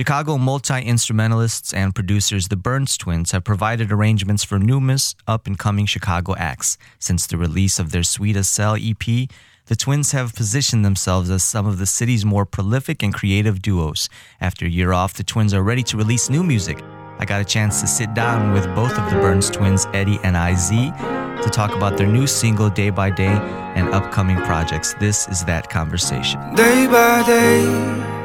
Chicago 0.00 0.38
multi 0.38 0.80
instrumentalists 0.80 1.74
and 1.74 1.94
producers 1.94 2.48
the 2.48 2.56
Burns 2.56 2.96
Twins 2.96 3.32
have 3.32 3.44
provided 3.44 3.92
arrangements 3.92 4.42
for 4.42 4.58
numerous 4.58 5.14
up 5.26 5.46
and 5.46 5.58
coming 5.58 5.84
Chicago 5.84 6.34
acts. 6.36 6.78
Since 6.98 7.26
the 7.26 7.36
release 7.36 7.78
of 7.78 7.92
their 7.92 8.02
Sweet 8.02 8.34
as 8.34 8.56
Hell 8.56 8.78
EP, 8.80 9.28
the 9.66 9.76
twins 9.76 10.12
have 10.12 10.34
positioned 10.34 10.86
themselves 10.86 11.28
as 11.28 11.42
some 11.42 11.66
of 11.66 11.76
the 11.76 11.84
city's 11.84 12.24
more 12.24 12.46
prolific 12.46 13.02
and 13.02 13.12
creative 13.12 13.60
duos. 13.60 14.08
After 14.40 14.64
a 14.64 14.70
year 14.70 14.94
off, 14.94 15.12
the 15.12 15.22
twins 15.22 15.52
are 15.52 15.62
ready 15.62 15.82
to 15.82 15.98
release 15.98 16.30
new 16.30 16.42
music. 16.42 16.82
I 17.18 17.26
got 17.26 17.42
a 17.42 17.44
chance 17.44 17.82
to 17.82 17.86
sit 17.86 18.14
down 18.14 18.54
with 18.54 18.64
both 18.74 18.98
of 18.98 19.10
the 19.10 19.20
Burns 19.20 19.50
twins, 19.50 19.84
Eddie 19.92 20.18
and 20.22 20.34
IZ, 20.34 20.70
to 20.70 21.50
talk 21.52 21.76
about 21.76 21.98
their 21.98 22.06
new 22.06 22.26
single, 22.26 22.70
Day 22.70 22.88
by 22.88 23.10
Day, 23.10 23.36
and 23.76 23.90
upcoming 23.90 24.38
projects. 24.38 24.94
This 24.94 25.28
is 25.28 25.44
that 25.44 25.68
conversation. 25.68 26.40
Day 26.54 26.86
by 26.86 27.22
day, 27.26 28.19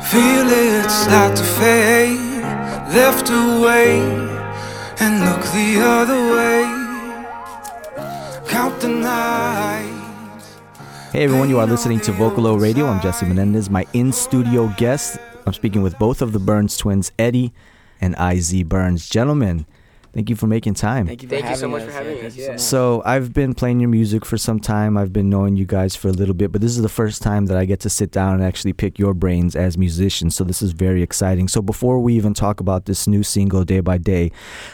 feel 0.00 0.46
it 0.48 0.90
start 0.90 1.36
to 1.36 1.42
fade. 1.42 2.18
Left 2.94 3.28
away 3.28 4.00
and 5.00 5.20
look 5.20 5.42
the 5.52 5.80
other 5.82 6.20
way. 6.34 6.62
Count 8.48 8.80
the 8.80 8.88
nights. 8.88 10.56
Hey 11.12 11.24
everyone, 11.24 11.48
you 11.48 11.58
are 11.58 11.66
listening 11.66 12.00
to 12.00 12.12
Vocalo 12.12 12.60
Radio. 12.60 12.86
I'm 12.86 13.00
Jesse 13.02 13.26
Menendez. 13.26 13.68
My 13.68 13.86
in 13.92 14.12
studio 14.12 14.72
guest, 14.76 15.18
I'm 15.46 15.52
speaking 15.52 15.82
with 15.82 15.98
both 15.98 16.22
of 16.22 16.32
the 16.32 16.38
Burns 16.38 16.76
twins, 16.76 17.10
Eddie 17.18 17.52
and 18.00 18.14
IZ 18.18 18.62
Burns. 18.62 19.08
Gentlemen, 19.08 19.66
thank 20.12 20.30
you 20.30 20.36
for 20.36 20.46
making 20.46 20.74
time. 20.74 21.06
Thank 21.06 21.22
you, 21.22 21.28
for 21.28 21.34
Thank 21.36 21.50
you 21.50 21.56
so 21.56 21.68
much 21.68 21.82
us. 21.82 21.86
for 21.88 21.92
having 21.92 22.18
Yeah, 22.18 22.24
us, 22.26 22.36
yeah. 22.36 22.56
So, 22.56 23.02
I've 23.04 23.32
been 23.32 23.54
playing 23.54 23.80
your 23.80 23.88
music 23.88 24.24
for 24.24 24.36
some 24.38 24.60
time. 24.60 24.96
I've 24.96 25.12
been 25.12 25.28
knowing 25.28 25.56
you 25.56 25.64
guys 25.66 25.96
for 25.96 26.08
a 26.08 26.12
little 26.12 26.34
bit, 26.34 26.52
but 26.52 26.60
this 26.60 26.72
is 26.76 26.82
the 26.82 26.88
first 26.88 27.22
time 27.22 27.46
that 27.46 27.56
I 27.56 27.64
get 27.64 27.80
to 27.80 27.90
sit 27.90 28.10
down 28.10 28.34
and 28.34 28.42
actually 28.44 28.72
pick 28.72 28.98
your 28.98 29.14
brains 29.14 29.54
as 29.56 29.76
musicians. 29.78 30.34
So, 30.36 30.44
this 30.44 30.62
is 30.62 30.72
very 30.72 31.02
exciting. 31.02 31.48
So, 31.48 31.62
before 31.62 32.00
we 32.00 32.14
even 32.14 32.34
talk 32.34 32.60
about 32.60 32.86
this 32.86 33.06
new 33.06 33.22
single, 33.22 33.64
Day 33.64 33.80
by 33.80 33.98
Day, 33.98 34.30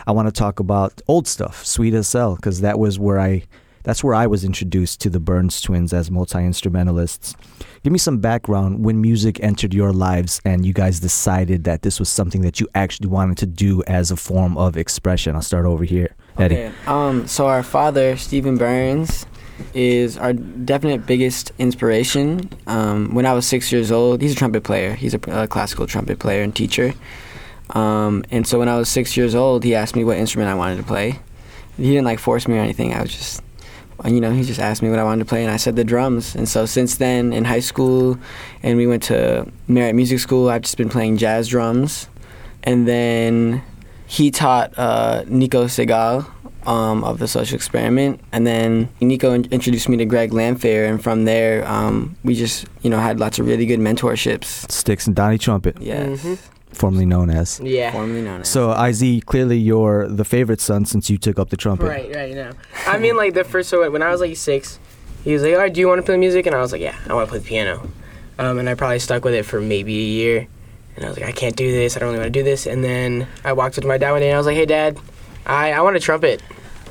I 0.07 0.13
want 0.13 0.29
to 0.29 0.33
talk 0.33 0.61
about 0.61 1.01
old 1.09 1.27
stuff, 1.27 1.65
Sweet 1.65 1.95
as 1.95 2.13
Hell, 2.13 2.37
because 2.37 2.61
that 2.61 2.79
was 2.79 2.99
where 2.99 3.19
I. 3.19 3.45
That's 3.85 4.03
where 4.03 4.15
I 4.15 4.27
was 4.27 4.45
introduced 4.45 5.01
to 5.03 5.11
the 5.11 5.21
Burns 5.21 5.61
twins 5.61 5.93
as 5.93 6.11
multi 6.11 6.39
instrumentalists. 6.39 7.37
Give 7.83 7.93
me 7.93 7.99
some 7.99 8.19
background 8.19 8.83
when 8.83 9.01
music 9.01 9.39
entered 9.43 9.75
your 9.75 9.93
lives 9.93 10.41
and 10.45 10.65
you 10.65 10.73
guys 10.73 11.01
decided 11.01 11.65
that 11.65 11.83
this 11.83 12.01
was 12.01 12.09
something 12.09 12.41
that 12.41 12.59
you 12.59 12.69
actually 12.75 13.09
wanted 13.09 13.37
to 13.39 13.47
do 13.47 13.83
as 13.87 14.11
a 14.11 14.17
form 14.17 14.57
of 14.57 14.79
expression. 14.79 15.37
I'll 15.37 15.43
start 15.43 15.67
over 15.67 15.85
here. 15.85 16.17
Eddie. 16.39 16.57
Okay. 16.57 16.73
Um. 16.87 17.29
So 17.29 17.47
our 17.47 17.63
father, 17.63 18.17
Stephen 18.17 18.57
Burns, 18.57 19.27
is 19.75 20.17
our 20.17 20.33
definite 20.33 21.07
biggest 21.07 21.53
inspiration. 21.59 22.49
Um. 22.67 23.15
When 23.15 23.27
I 23.27 23.35
was 23.35 23.47
six 23.47 23.71
years 23.71 23.93
old, 23.93 24.23
he's 24.23 24.33
a 24.33 24.37
trumpet 24.37 24.65
player. 24.65 24.95
He's 24.95 25.13
a, 25.13 25.21
a 25.29 25.47
classical 25.47 25.87
trumpet 25.87 26.19
player 26.19 26.43
and 26.43 26.57
teacher. 26.57 26.95
Um. 27.71 28.25
And 28.31 28.47
so 28.47 28.59
when 28.59 28.69
I 28.71 28.79
was 28.79 28.89
six 28.89 29.15
years 29.15 29.35
old, 29.35 29.63
he 29.63 29.75
asked 29.75 29.95
me 29.95 30.05
what 30.05 30.17
instrument 30.17 30.51
I 30.51 30.55
wanted 30.55 30.79
to 30.79 30.85
play. 30.85 31.21
He 31.77 31.91
didn't 31.91 32.07
like 32.07 32.19
force 32.19 32.49
me 32.49 32.57
or 32.57 32.61
anything. 32.61 32.95
I 32.95 33.03
was 33.03 33.13
just, 33.13 33.43
you 34.07 34.21
know, 34.21 34.31
he 34.33 34.43
just 34.45 34.61
asked 34.61 34.83
me 34.83 34.91
what 34.91 34.99
I 34.99 35.05
wanted 35.05 35.21
to 35.25 35.29
play, 35.29 35.43
and 35.45 35.51
I 35.53 35.57
said 35.57 35.77
the 35.77 35.85
drums. 35.85 36.35
And 36.35 36.49
so 36.49 36.67
since 36.67 36.97
then, 36.97 37.33
in 37.33 37.45
high 37.45 37.61
school, 37.61 38.19
and 38.63 38.77
we 38.77 38.87
went 38.87 39.03
to 39.05 39.47
Merit 39.69 39.95
Music 39.95 40.19
School, 40.19 40.49
I've 40.51 40.63
just 40.63 40.77
been 40.77 40.89
playing 40.91 41.17
jazz 41.17 41.49
drums. 41.49 42.09
And 42.63 42.87
then 42.89 43.63
he 44.07 44.31
taught 44.31 44.73
uh, 44.79 45.25
Nico 45.27 45.65
Segal 45.67 46.27
um, 46.67 47.05
of 47.05 47.19
the 47.19 47.29
Social 47.29 47.57
Experiment, 47.57 48.21
and 48.33 48.47
then 48.47 48.89
Nico 49.01 49.33
in- 49.33 49.45
introduced 49.51 49.89
me 49.89 49.97
to 49.99 50.05
Greg 50.07 50.31
Landfair, 50.31 50.89
and 50.89 51.03
from 51.03 51.25
there 51.27 51.67
um, 51.69 52.17
we 52.25 52.35
just 52.35 52.67
you 52.83 52.89
know 52.91 52.99
had 52.99 53.19
lots 53.21 53.39
of 53.39 53.47
really 53.47 53.67
good 53.67 53.81
mentorships. 53.81 54.67
Stix 54.69 55.07
and 55.07 55.15
Donnie 55.15 55.37
Trumpet, 55.39 55.77
Yes, 55.81 56.21
Mhm. 56.23 56.39
Formerly 56.75 57.07
known 57.07 57.31
as. 57.31 57.61
Yeah. 57.61 57.93
formerly 57.93 58.23
known 58.23 58.43
as. 58.43 58.49
So, 58.49 58.73
IZ, 58.73 59.25
clearly 59.25 59.59
you're 59.59 60.09
the 60.09 60.25
favorite 60.25 60.61
son 60.61 60.85
since 60.85 61.09
you 61.09 61.19
took 61.19 61.39
up 61.39 61.51
the 61.51 61.57
trumpet. 61.57 61.87
Right, 61.87 62.15
right, 62.15 62.35
no. 62.35 62.53
I 62.87 62.99
mean, 62.99 63.17
like, 63.17 63.35
the 63.35 63.45
first, 63.45 63.69
so 63.69 63.91
when 63.91 64.03
I 64.03 64.11
was 64.11 64.21
like 64.21 64.37
six, 64.37 64.79
he 65.25 65.33
was 65.33 65.43
like, 65.43 65.53
all 65.53 65.59
right, 65.59 65.73
do 65.73 65.81
you 65.81 65.89
want 65.89 66.01
to 66.01 66.05
play 66.05 66.17
music? 66.17 66.47
And 66.47 66.55
I 66.55 66.61
was 66.61 66.73
like, 66.73 66.83
yeah, 66.83 66.97
I 67.09 67.15
want 67.15 67.27
to 67.27 67.31
play 67.31 67.39
the 67.39 67.47
piano. 67.47 67.89
Um, 68.39 68.59
and 68.59 68.69
I 68.69 68.75
probably 68.75 68.99
stuck 68.99 69.25
with 69.25 69.35
it 69.35 69.45
for 69.45 69.61
maybe 69.61 69.97
a 69.97 70.09
year. 70.09 70.49
And 70.97 71.05
I 71.05 71.09
was 71.09 71.19
like, 71.19 71.27
I 71.27 71.33
can't 71.33 71.57
do 71.57 71.71
this. 71.71 71.97
I 71.97 72.01
don't 72.01 72.09
really 72.11 72.21
want 72.21 72.33
to 72.33 72.39
do 72.39 72.45
this. 72.45 72.67
And 72.67 72.85
then 72.85 73.27
I 73.45 73.53
walked 73.53 73.79
up 73.79 73.83
to 73.83 73.89
my 73.89 73.99
dad 73.99 74.13
one 74.13 74.21
day 74.21 74.29
and 74.29 74.35
I 74.35 74.39
was 74.39 74.47
like, 74.47 74.57
hey, 74.57 74.67
dad, 74.67 74.99
I, 75.47 75.73
I 75.73 75.81
want 75.81 75.97
a 75.97 76.01
trumpet. 76.01 76.43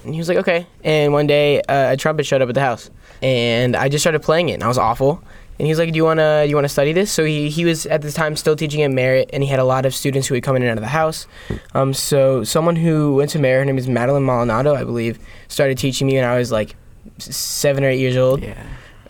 And 0.04 0.14
he 0.14 0.20
was 0.20 0.28
like, 0.28 0.40
okay. 0.40 0.68
And 0.84 1.14
one 1.14 1.28
day, 1.28 1.62
uh, 1.62 1.94
a 1.94 1.98
trumpet 1.98 2.26
showed 2.26 2.42
up 2.42 2.50
at 2.50 2.56
the 2.56 2.62
house. 2.62 2.90
And 3.22 3.76
I 3.76 3.88
just 3.88 4.04
started 4.04 4.22
playing 4.22 4.50
it. 4.50 4.56
And 4.56 4.64
I 4.64 4.68
was 4.68 4.78
awful. 4.78 5.24
And 5.60 5.68
he's 5.68 5.78
like, 5.78 5.92
"Do 5.92 5.98
you 5.98 6.04
wanna 6.04 6.44
do 6.46 6.50
you 6.50 6.56
wanna 6.56 6.70
study 6.70 6.94
this?" 6.94 7.12
So 7.12 7.24
he, 7.26 7.50
he 7.50 7.64
was 7.64 7.86
at 7.86 8.02
the 8.02 8.12
time 8.12 8.36
still 8.36 8.56
teaching 8.56 8.82
at 8.82 8.92
Merit, 8.92 9.30
and 9.34 9.44
he 9.44 9.50
had 9.50 9.60
a 9.60 9.64
lot 9.64 9.86
of 9.86 9.94
students 9.94 10.28
who 10.28 10.36
would 10.36 10.44
come 10.44 10.56
in 10.56 10.64
and 10.64 10.72
out 10.72 10.78
of 10.78 10.84
the 10.84 10.90
house. 10.90 11.28
Um, 11.74 11.94
so 11.94 12.44
someone 12.44 12.76
who 12.76 13.16
went 13.16 13.30
to 13.32 13.40
Merit, 13.40 13.60
her 13.60 13.66
name 13.66 13.78
is 13.78 13.88
Madeline 13.88 14.24
Molinado, 14.24 14.76
I 14.76 14.84
believe, 14.84 15.20
started 15.48 15.78
teaching 15.78 16.08
me 16.08 16.16
when 16.16 16.24
I 16.26 16.38
was 16.38 16.52
like 16.52 16.76
seven 17.20 17.84
or 17.84 17.90
eight 17.90 18.00
years 18.00 18.18
old. 18.18 18.42
yeah, 18.42 18.56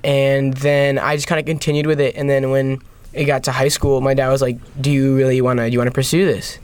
And 0.03 0.53
then 0.55 0.99
I 0.99 1.15
just 1.15 1.27
kind 1.27 1.39
of 1.39 1.45
continued 1.45 1.85
with 1.87 1.99
it. 2.01 2.15
And 2.15 2.29
then 2.29 2.49
when 2.51 2.79
it 3.13 3.25
got 3.25 3.43
to 3.43 3.51
high 3.51 3.69
school, 3.69 4.01
my 4.01 4.13
dad 4.13 4.29
was 4.29 4.41
like, 4.41 4.57
"Do 4.81 4.91
you 4.91 5.15
really 5.15 5.39
wanna 5.41 5.67
do 5.69 5.73
you 5.73 5.79
wanna 5.79 5.91
pursue 5.91 6.25
this?" 6.25 6.59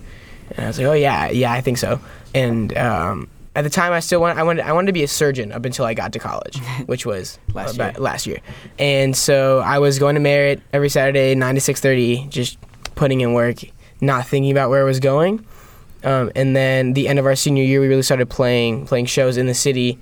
And 0.56 0.66
I 0.66 0.68
was 0.68 0.78
like, 0.78 0.88
"Oh 0.88 0.94
yeah, 0.94 1.30
yeah, 1.30 1.54
I 1.54 1.62
think 1.62 1.78
so." 1.78 2.00
And 2.36 2.76
um, 2.78 3.30
at 3.56 3.64
the 3.64 3.70
time, 3.70 3.92
I 3.94 4.00
still 4.00 4.22
wanted 4.22 4.38
I 4.40 4.44
wanted 4.44 4.66
I 4.66 4.74
wanted 4.74 4.88
to 4.88 4.94
be 4.94 5.04
a 5.04 5.08
surgeon 5.08 5.52
up 5.52 5.66
until 5.66 5.86
I 5.86 5.94
got 5.94 6.14
to 6.14 6.20
college, 6.20 6.58
which 6.86 7.06
was 7.06 7.40
Last 7.54 7.76
about- 7.76 7.94
year. 7.96 8.02
Last 8.02 8.28
year, 8.28 8.38
and 8.78 9.16
so 9.16 9.60
I 9.60 9.80
was 9.80 10.00
going 10.00 10.16
to 10.16 10.22
Merit 10.22 10.62
every 10.74 10.90
Saturday, 10.90 11.36
nine 11.36 11.56
to 11.56 11.62
six 11.62 11.82
thirty, 11.82 12.28
just 12.30 12.58
putting 12.96 13.22
in 13.22 13.34
work, 13.34 13.58
not 14.02 14.28
thinking 14.28 14.52
about 14.52 14.70
where 14.70 14.82
I 14.82 14.86
was 14.86 15.00
going. 15.00 15.46
Um, 16.04 16.32
and 16.36 16.56
then 16.56 16.94
the 16.94 17.08
end 17.10 17.20
of 17.20 17.26
our 17.26 17.36
senior 17.36 17.64
year, 17.64 17.82
we 17.82 17.88
really 17.88 18.04
started 18.04 18.30
playing 18.30 18.86
playing 18.86 19.08
shows 19.08 19.36
in 19.36 19.48
the 19.48 19.54
city, 19.54 19.98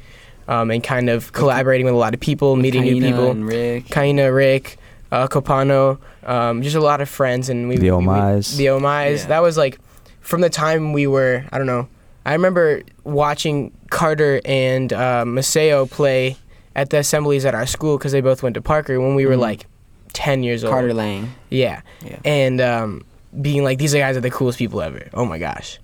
um, 0.47 0.69
and 0.69 0.83
kind 0.83 1.09
of 1.09 1.31
collaborating 1.33 1.85
with 1.85 1.95
a 1.95 1.97
lot 1.97 2.13
of 2.13 2.19
people, 2.19 2.55
meeting 2.55 2.83
new 2.83 3.01
people. 3.01 3.31
and 3.31 3.47
Rick. 3.47 3.85
Kaina, 3.85 4.31
Rick, 4.35 4.77
uh, 5.11 5.27
Copano, 5.27 5.97
um, 6.23 6.61
just 6.61 6.75
a 6.75 6.79
lot 6.81 7.01
of 7.01 7.09
friends, 7.09 7.49
and 7.49 7.67
we 7.67 7.77
The 7.77 7.91
we- 7.91 8.05
we- 8.05 8.05
the 8.05 8.65
Omais. 8.67 9.21
Yeah. 9.21 9.27
That 9.29 9.41
was 9.41 9.57
like 9.57 9.79
from 10.21 10.41
the 10.41 10.49
time 10.49 10.93
we 10.93 11.07
were. 11.07 11.45
I 11.51 11.57
don't 11.57 11.65
know. 11.67 11.87
I 12.27 12.33
remember 12.33 12.81
watching 13.05 13.71
Carter 13.89 14.41
and 14.45 14.91
uh, 14.91 15.23
Maceo 15.25 15.85
play 15.85 16.35
at 16.75 16.89
the 16.89 16.97
assemblies 16.99 17.45
at 17.45 17.55
our 17.55 17.65
school 17.65 17.97
because 17.97 18.11
they 18.11 18.21
both 18.21 18.43
went 18.43 18.53
to 18.55 18.61
Parker 18.61 18.99
when 18.99 19.15
we 19.15 19.25
were 19.25 19.35
Mhm. 19.35 19.39
like 19.39 19.65
ten 20.13 20.43
years 20.43 20.63
old. 20.63 20.73
Carter 20.73 20.93
Lang. 20.93 21.31
Yeah. 21.49 21.81
Yeah. 22.05 22.19
And 22.25 22.59
um, 22.61 23.05
being 23.41 23.63
like, 23.63 23.77
these 23.77 23.93
guys 23.93 24.17
are 24.17 24.21
the 24.21 24.29
coolest 24.29 24.57
people 24.59 24.81
ever. 24.81 25.07
Oh 25.13 25.25
my 25.25 25.37
gosh. 25.39 25.79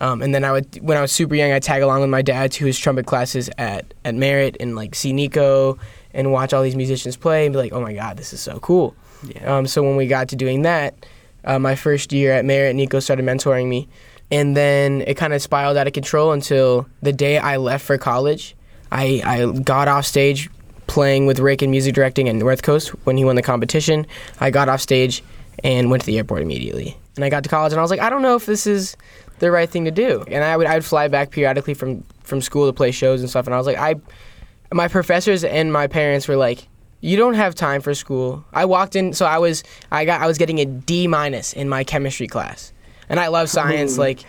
Um, 0.00 0.22
and 0.22 0.32
then 0.32 0.44
I 0.44 0.52
would, 0.52 0.76
when 0.80 0.96
I 0.96 1.00
was 1.00 1.10
super 1.10 1.34
young, 1.34 1.50
I'd 1.50 1.64
tag 1.64 1.82
along 1.82 2.02
with 2.02 2.10
my 2.10 2.22
dad 2.22 2.52
to 2.52 2.64
his 2.66 2.78
trumpet 2.78 3.06
classes 3.06 3.50
at, 3.58 3.92
at 4.04 4.14
Merit 4.14 4.56
and 4.60 4.76
like 4.76 4.94
see 4.94 5.12
Nico 5.12 5.76
and 6.14 6.30
watch 6.30 6.52
all 6.52 6.62
these 6.62 6.76
musicians 6.76 7.16
play 7.16 7.44
and 7.46 7.52
be 7.52 7.58
like, 7.58 7.72
oh 7.72 7.80
my 7.80 7.92
God, 7.92 8.16
this 8.16 8.32
is 8.32 8.40
so 8.40 8.60
cool. 8.60 8.94
Yeah. 9.24 9.56
Um, 9.56 9.66
so 9.66 9.82
when 9.82 9.96
we 9.96 10.06
got 10.06 10.28
to 10.28 10.36
doing 10.36 10.62
that, 10.62 10.94
uh, 11.44 11.58
my 11.58 11.74
first 11.74 12.12
year 12.12 12.30
at 12.32 12.44
Merit, 12.44 12.76
Nico 12.76 13.00
started 13.00 13.24
mentoring 13.24 13.66
me. 13.66 13.88
And 14.30 14.56
then 14.56 15.02
it 15.06 15.14
kind 15.14 15.32
of 15.32 15.40
spiraled 15.40 15.76
out 15.76 15.86
of 15.86 15.92
control 15.92 16.32
until 16.32 16.86
the 17.00 17.12
day 17.12 17.38
I 17.38 17.56
left 17.56 17.84
for 17.84 17.96
college. 17.96 18.54
I, 18.92 19.22
I 19.24 19.60
got 19.60 19.88
off 19.88 20.06
stage 20.06 20.50
playing 20.86 21.26
with 21.26 21.38
Rick 21.38 21.62
in 21.62 21.70
music 21.70 21.94
directing 21.94 22.28
at 22.28 22.34
North 22.34 22.62
Coast 22.62 22.88
when 23.04 23.16
he 23.16 23.24
won 23.24 23.36
the 23.36 23.42
competition. 23.42 24.06
I 24.40 24.50
got 24.50 24.68
off 24.68 24.80
stage 24.80 25.22
and 25.64 25.90
went 25.90 26.02
to 26.02 26.06
the 26.06 26.16
airport 26.16 26.42
immediately. 26.42 26.96
And 27.16 27.24
I 27.24 27.30
got 27.30 27.42
to 27.42 27.48
college 27.48 27.72
and 27.72 27.80
I 27.80 27.82
was 27.82 27.90
like, 27.90 28.00
I 28.00 28.10
don't 28.10 28.22
know 28.22 28.36
if 28.36 28.46
this 28.46 28.66
is 28.66 28.96
the 29.38 29.50
right 29.50 29.68
thing 29.68 29.84
to 29.84 29.90
do. 29.90 30.24
And 30.28 30.44
I 30.44 30.56
would 30.56 30.66
I 30.66 30.74
would 30.74 30.84
fly 30.84 31.08
back 31.08 31.30
periodically 31.30 31.74
from 31.74 32.04
from 32.22 32.40
school 32.40 32.66
to 32.66 32.72
play 32.72 32.90
shows 32.90 33.20
and 33.20 33.28
stuff. 33.30 33.46
And 33.46 33.54
I 33.54 33.58
was 33.58 33.66
like, 33.66 33.78
I, 33.78 33.96
my 34.72 34.88
professors 34.88 35.44
and 35.44 35.72
my 35.72 35.86
parents 35.86 36.28
were 36.28 36.36
like, 36.36 36.68
you 37.00 37.16
don't 37.16 37.34
have 37.34 37.54
time 37.54 37.80
for 37.80 37.94
school. 37.94 38.44
I 38.52 38.64
walked 38.64 38.96
in, 38.96 39.12
so 39.12 39.24
I 39.26 39.38
was 39.38 39.62
I 39.90 40.04
got 40.04 40.20
I 40.20 40.26
was 40.26 40.38
getting 40.38 40.58
a 40.58 40.64
D 40.64 41.06
minus 41.06 41.52
in 41.52 41.68
my 41.68 41.84
chemistry 41.84 42.26
class, 42.26 42.72
and 43.08 43.18
I 43.20 43.28
love 43.28 43.48
science. 43.48 43.98
like, 43.98 44.20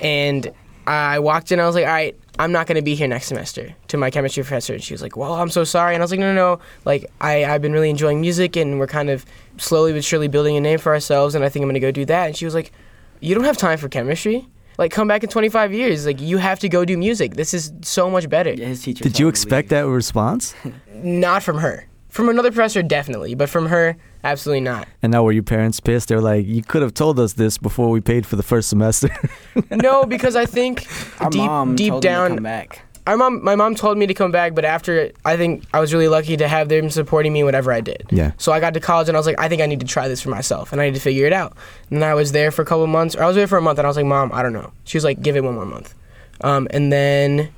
and 0.00 0.52
I 0.86 1.18
walked 1.18 1.52
in, 1.52 1.60
I 1.60 1.66
was 1.66 1.74
like, 1.74 1.86
all 1.86 1.92
right, 1.92 2.18
I'm 2.38 2.52
not 2.52 2.66
going 2.66 2.76
to 2.76 2.82
be 2.82 2.94
here 2.94 3.06
next 3.06 3.26
semester. 3.26 3.74
To 3.88 3.96
my 3.96 4.10
chemistry 4.10 4.42
professor, 4.42 4.74
and 4.74 4.82
she 4.82 4.92
was 4.92 5.02
like, 5.02 5.16
well, 5.16 5.34
I'm 5.34 5.50
so 5.50 5.64
sorry. 5.64 5.94
And 5.94 6.02
I 6.02 6.04
was 6.04 6.10
like, 6.10 6.20
no, 6.20 6.34
no, 6.34 6.56
no. 6.56 6.60
Like, 6.84 7.10
I 7.20 7.44
I've 7.44 7.62
been 7.62 7.72
really 7.72 7.90
enjoying 7.90 8.20
music, 8.20 8.56
and 8.56 8.78
we're 8.78 8.86
kind 8.86 9.08
of 9.08 9.24
slowly 9.56 9.92
but 9.92 10.04
surely 10.04 10.28
building 10.28 10.56
a 10.56 10.60
name 10.60 10.78
for 10.78 10.92
ourselves, 10.92 11.34
and 11.34 11.44
I 11.44 11.48
think 11.48 11.62
I'm 11.62 11.68
going 11.68 11.74
to 11.74 11.80
go 11.80 11.90
do 11.92 12.04
that. 12.06 12.26
And 12.26 12.36
she 12.36 12.44
was 12.44 12.54
like, 12.54 12.72
you 13.20 13.34
don't 13.34 13.44
have 13.44 13.56
time 13.56 13.78
for 13.78 13.88
chemistry. 13.88 14.48
Like, 14.76 14.90
come 14.90 15.06
back 15.06 15.22
in 15.22 15.30
25 15.30 15.72
years. 15.72 16.04
Like, 16.04 16.20
you 16.20 16.38
have 16.38 16.58
to 16.58 16.68
go 16.68 16.84
do 16.84 16.98
music. 16.98 17.34
This 17.34 17.54
is 17.54 17.72
so 17.82 18.10
much 18.10 18.28
better. 18.28 18.52
Yeah, 18.52 18.66
his 18.66 18.82
teacher. 18.82 19.04
Did 19.04 19.20
you 19.20 19.28
expect 19.28 19.68
that 19.68 19.86
response? 19.86 20.54
Not 20.92 21.44
from 21.44 21.58
her. 21.58 21.86
From 22.14 22.28
another 22.28 22.52
professor, 22.52 22.80
definitely, 22.80 23.34
but 23.34 23.48
from 23.48 23.66
her, 23.66 23.96
absolutely 24.22 24.60
not. 24.60 24.86
And 25.02 25.10
now 25.10 25.24
were 25.24 25.32
your 25.32 25.42
parents 25.42 25.80
pissed? 25.80 26.06
They're 26.10 26.20
like, 26.20 26.46
you 26.46 26.62
could 26.62 26.80
have 26.82 26.94
told 26.94 27.18
us 27.18 27.32
this 27.32 27.58
before 27.58 27.90
we 27.90 28.00
paid 28.00 28.24
for 28.24 28.36
the 28.36 28.44
first 28.44 28.68
semester. 28.68 29.08
No, 29.72 30.04
because 30.04 30.36
I 30.36 30.46
think 30.46 30.86
Our 31.20 31.28
deep 31.30 31.40
mom 31.40 31.74
deep 31.74 31.90
told 31.90 32.04
him 32.04 32.10
to 32.12 32.16
come 32.18 32.36
down, 32.36 32.42
back. 32.44 32.82
our 33.08 33.16
mom, 33.16 33.42
my 33.42 33.56
mom 33.56 33.74
told 33.74 33.98
me 33.98 34.06
to 34.06 34.14
come 34.14 34.30
back, 34.30 34.54
but 34.54 34.64
after 34.64 35.10
I 35.24 35.36
think 35.36 35.64
I 35.74 35.80
was 35.80 35.92
really 35.92 36.06
lucky 36.06 36.36
to 36.36 36.46
have 36.46 36.68
them 36.68 36.88
supporting 36.88 37.32
me 37.32 37.42
whatever 37.42 37.72
I 37.72 37.80
did. 37.80 38.06
Yeah. 38.10 38.30
So 38.38 38.52
I 38.52 38.60
got 38.60 38.74
to 38.74 38.80
college 38.80 39.08
and 39.08 39.16
I 39.16 39.18
was 39.20 39.26
like, 39.26 39.40
I 39.40 39.48
think 39.48 39.60
I 39.60 39.66
need 39.66 39.80
to 39.80 39.86
try 39.86 40.06
this 40.06 40.20
for 40.22 40.30
myself 40.30 40.70
and 40.72 40.80
I 40.80 40.86
need 40.86 40.94
to 40.94 41.00
figure 41.00 41.26
it 41.26 41.32
out. 41.32 41.56
And 41.90 42.04
I 42.04 42.14
was 42.14 42.30
there 42.30 42.52
for 42.52 42.62
a 42.62 42.64
couple 42.64 42.86
months. 42.86 43.16
Or 43.16 43.24
I 43.24 43.26
was 43.26 43.34
there 43.34 43.48
for 43.48 43.58
a 43.58 43.62
month 43.62 43.78
and 43.80 43.86
I 43.86 43.90
was 43.90 43.96
like, 43.96 44.06
Mom, 44.06 44.30
I 44.32 44.40
don't 44.42 44.52
know. 44.52 44.72
She 44.84 44.96
was 44.96 45.02
like, 45.04 45.20
Give 45.20 45.34
it 45.34 45.42
one 45.42 45.54
more 45.56 45.66
month. 45.66 45.94
Um, 46.42 46.68
and 46.70 46.92
then 46.92 47.52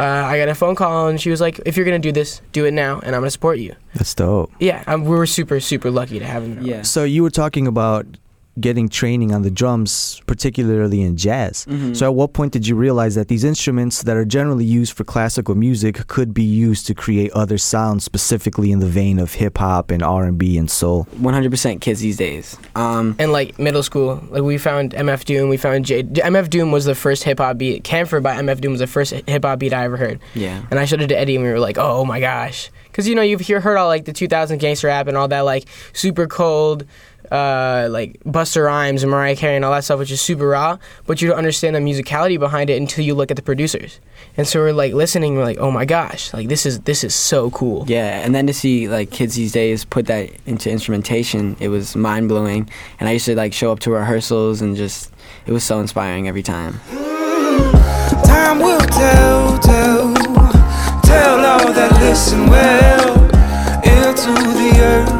uh, 0.00 0.24
I 0.32 0.38
got 0.38 0.48
a 0.48 0.54
phone 0.54 0.74
call 0.74 1.08
and 1.08 1.20
she 1.20 1.30
was 1.30 1.40
like, 1.40 1.60
If 1.66 1.76
you're 1.76 1.84
gonna 1.84 1.98
do 1.98 2.12
this, 2.12 2.40
do 2.52 2.64
it 2.64 2.72
now, 2.72 3.00
and 3.00 3.14
I'm 3.14 3.20
gonna 3.20 3.30
support 3.30 3.58
you. 3.58 3.74
That's 3.94 4.14
dope. 4.14 4.50
Yeah, 4.58 4.82
um, 4.86 5.04
we 5.04 5.10
were 5.10 5.26
super 5.26 5.60
super 5.60 5.90
lucky 5.90 6.18
to 6.18 6.24
have 6.24 6.42
him. 6.42 6.62
Yeah. 6.62 6.82
So 6.82 7.04
you 7.04 7.22
were 7.22 7.30
talking 7.30 7.66
about 7.66 8.06
getting 8.60 8.88
training 8.88 9.32
on 9.32 9.42
the 9.42 9.50
drums, 9.50 10.20
particularly 10.26 11.02
in 11.02 11.16
jazz. 11.16 11.66
Mhm. 11.68 11.96
So 11.96 12.06
at 12.06 12.14
what 12.14 12.32
point 12.32 12.52
did 12.52 12.66
you 12.66 12.74
realize 12.76 13.14
that 13.14 13.28
these 13.28 13.44
instruments 13.44 14.02
that 14.02 14.16
are 14.16 14.24
generally 14.24 14.64
used 14.64 14.92
for 14.92 15.04
classical 15.04 15.54
music 15.54 16.06
could 16.06 16.32
be 16.34 16.42
used 16.42 16.86
to 16.86 16.94
create 16.94 17.30
other 17.32 17.58
sounds, 17.58 18.04
specifically 18.04 18.70
in 18.72 18.78
the 18.80 18.86
vein 18.86 19.18
of 19.18 19.34
hip 19.34 19.58
hop 19.58 19.90
and 19.90 20.02
R 20.02 20.24
and 20.24 20.38
B 20.38 20.56
and 20.58 20.70
soul? 20.70 21.06
100% 21.20 21.80
kids 21.80 22.00
these 22.00 22.16
days. 22.16 22.56
Um, 22.74 23.14
And 23.18 23.32
like 23.32 23.58
middle 23.58 23.82
school, 23.82 24.22
like 24.30 24.42
we 24.42 24.58
found 24.58 24.92
MF 24.94 25.24
Doom, 25.24 25.48
we 25.48 25.56
found 25.56 25.84
J. 25.84 26.02
MF 26.04 26.48
Doom 26.50 26.70
was 26.72 26.84
the 26.84 26.94
first 26.94 27.24
hip 27.24 27.38
hop 27.38 27.58
beat. 27.58 27.84
Camphor 27.84 28.20
by 28.20 28.36
MF 28.36 28.60
Doom 28.60 28.72
was 28.72 28.80
the 28.80 28.86
first 28.86 29.12
hip 29.26 29.44
hop 29.44 29.58
beat 29.58 29.72
I 29.72 29.84
ever 29.84 29.96
heard. 29.96 30.18
yeah. 30.34 30.62
And 30.70 30.78
I 30.78 30.84
showed 30.84 31.00
it 31.02 31.08
to 31.08 31.18
Eddie, 31.18 31.36
and 31.36 31.44
we 31.44 31.50
were 31.50 31.60
like, 31.60 31.78
"Oh 31.78 32.04
my 32.04 32.20
gosh!" 32.20 32.70
Because 32.84 33.06
you 33.08 33.14
know 33.14 33.22
you've 33.22 33.46
heard 33.46 33.76
all 33.76 33.86
like 33.88 34.04
the 34.04 34.12
2000 34.12 34.58
gangster 34.58 34.88
rap 34.88 35.06
and 35.06 35.16
all 35.16 35.28
that 35.28 35.40
like 35.40 35.64
super 35.92 36.26
cold, 36.26 36.84
uh, 37.30 37.88
like 37.90 38.20
Busta 38.24 38.64
Rhymes 38.64 39.02
and 39.02 39.10
Mariah 39.10 39.36
Carey 39.36 39.56
and 39.56 39.64
all 39.64 39.72
that 39.72 39.84
stuff, 39.84 39.98
which 39.98 40.10
is 40.10 40.20
super 40.20 40.48
raw. 40.48 40.78
But 41.06 41.22
you 41.22 41.28
don't 41.28 41.38
understand 41.38 41.76
the 41.76 41.80
musicality 41.80 42.38
behind 42.38 42.70
it 42.70 42.76
until 42.76 43.04
you 43.04 43.14
look 43.14 43.30
at 43.30 43.36
the 43.36 43.42
producers. 43.42 44.00
And 44.36 44.46
so 44.46 44.60
we're 44.60 44.72
like 44.72 44.92
listening, 44.92 45.36
we're 45.36 45.44
like, 45.44 45.58
"Oh 45.58 45.70
my 45.70 45.84
gosh! 45.84 46.32
Like 46.32 46.48
this 46.48 46.66
is 46.66 46.80
this 46.80 47.04
is 47.04 47.14
so 47.14 47.50
cool." 47.50 47.84
Yeah, 47.88 48.20
and 48.20 48.34
then 48.34 48.46
to 48.46 48.54
see 48.54 48.88
like 48.88 49.10
kids 49.10 49.34
these 49.34 49.52
days 49.52 49.84
put 49.84 50.06
that 50.06 50.30
into 50.46 50.70
instrumentation, 50.70 51.56
it 51.60 51.68
was 51.68 51.96
mind 51.96 52.28
blowing. 52.28 52.68
And 52.98 53.08
I 53.08 53.12
used 53.12 53.26
to 53.26 53.34
like 53.34 53.52
show 53.52 53.72
up 53.72 53.80
to 53.80 53.90
rehearsals 53.90 54.60
and 54.62 54.76
just, 54.76 55.12
it 55.46 55.52
was 55.52 55.64
so 55.64 55.80
inspiring 55.80 56.28
every 56.28 56.42
time. 56.42 56.80
Time 58.24 58.58
will 58.58 58.80
tell, 58.80 59.58
tell, 59.58 60.14
tell 61.02 61.44
all 61.44 61.72
that 61.72 61.96
listen 62.00 62.48
well 62.48 63.24
into 63.84 64.32
the 64.32 64.80
earth 64.80 65.10
and 65.10 65.19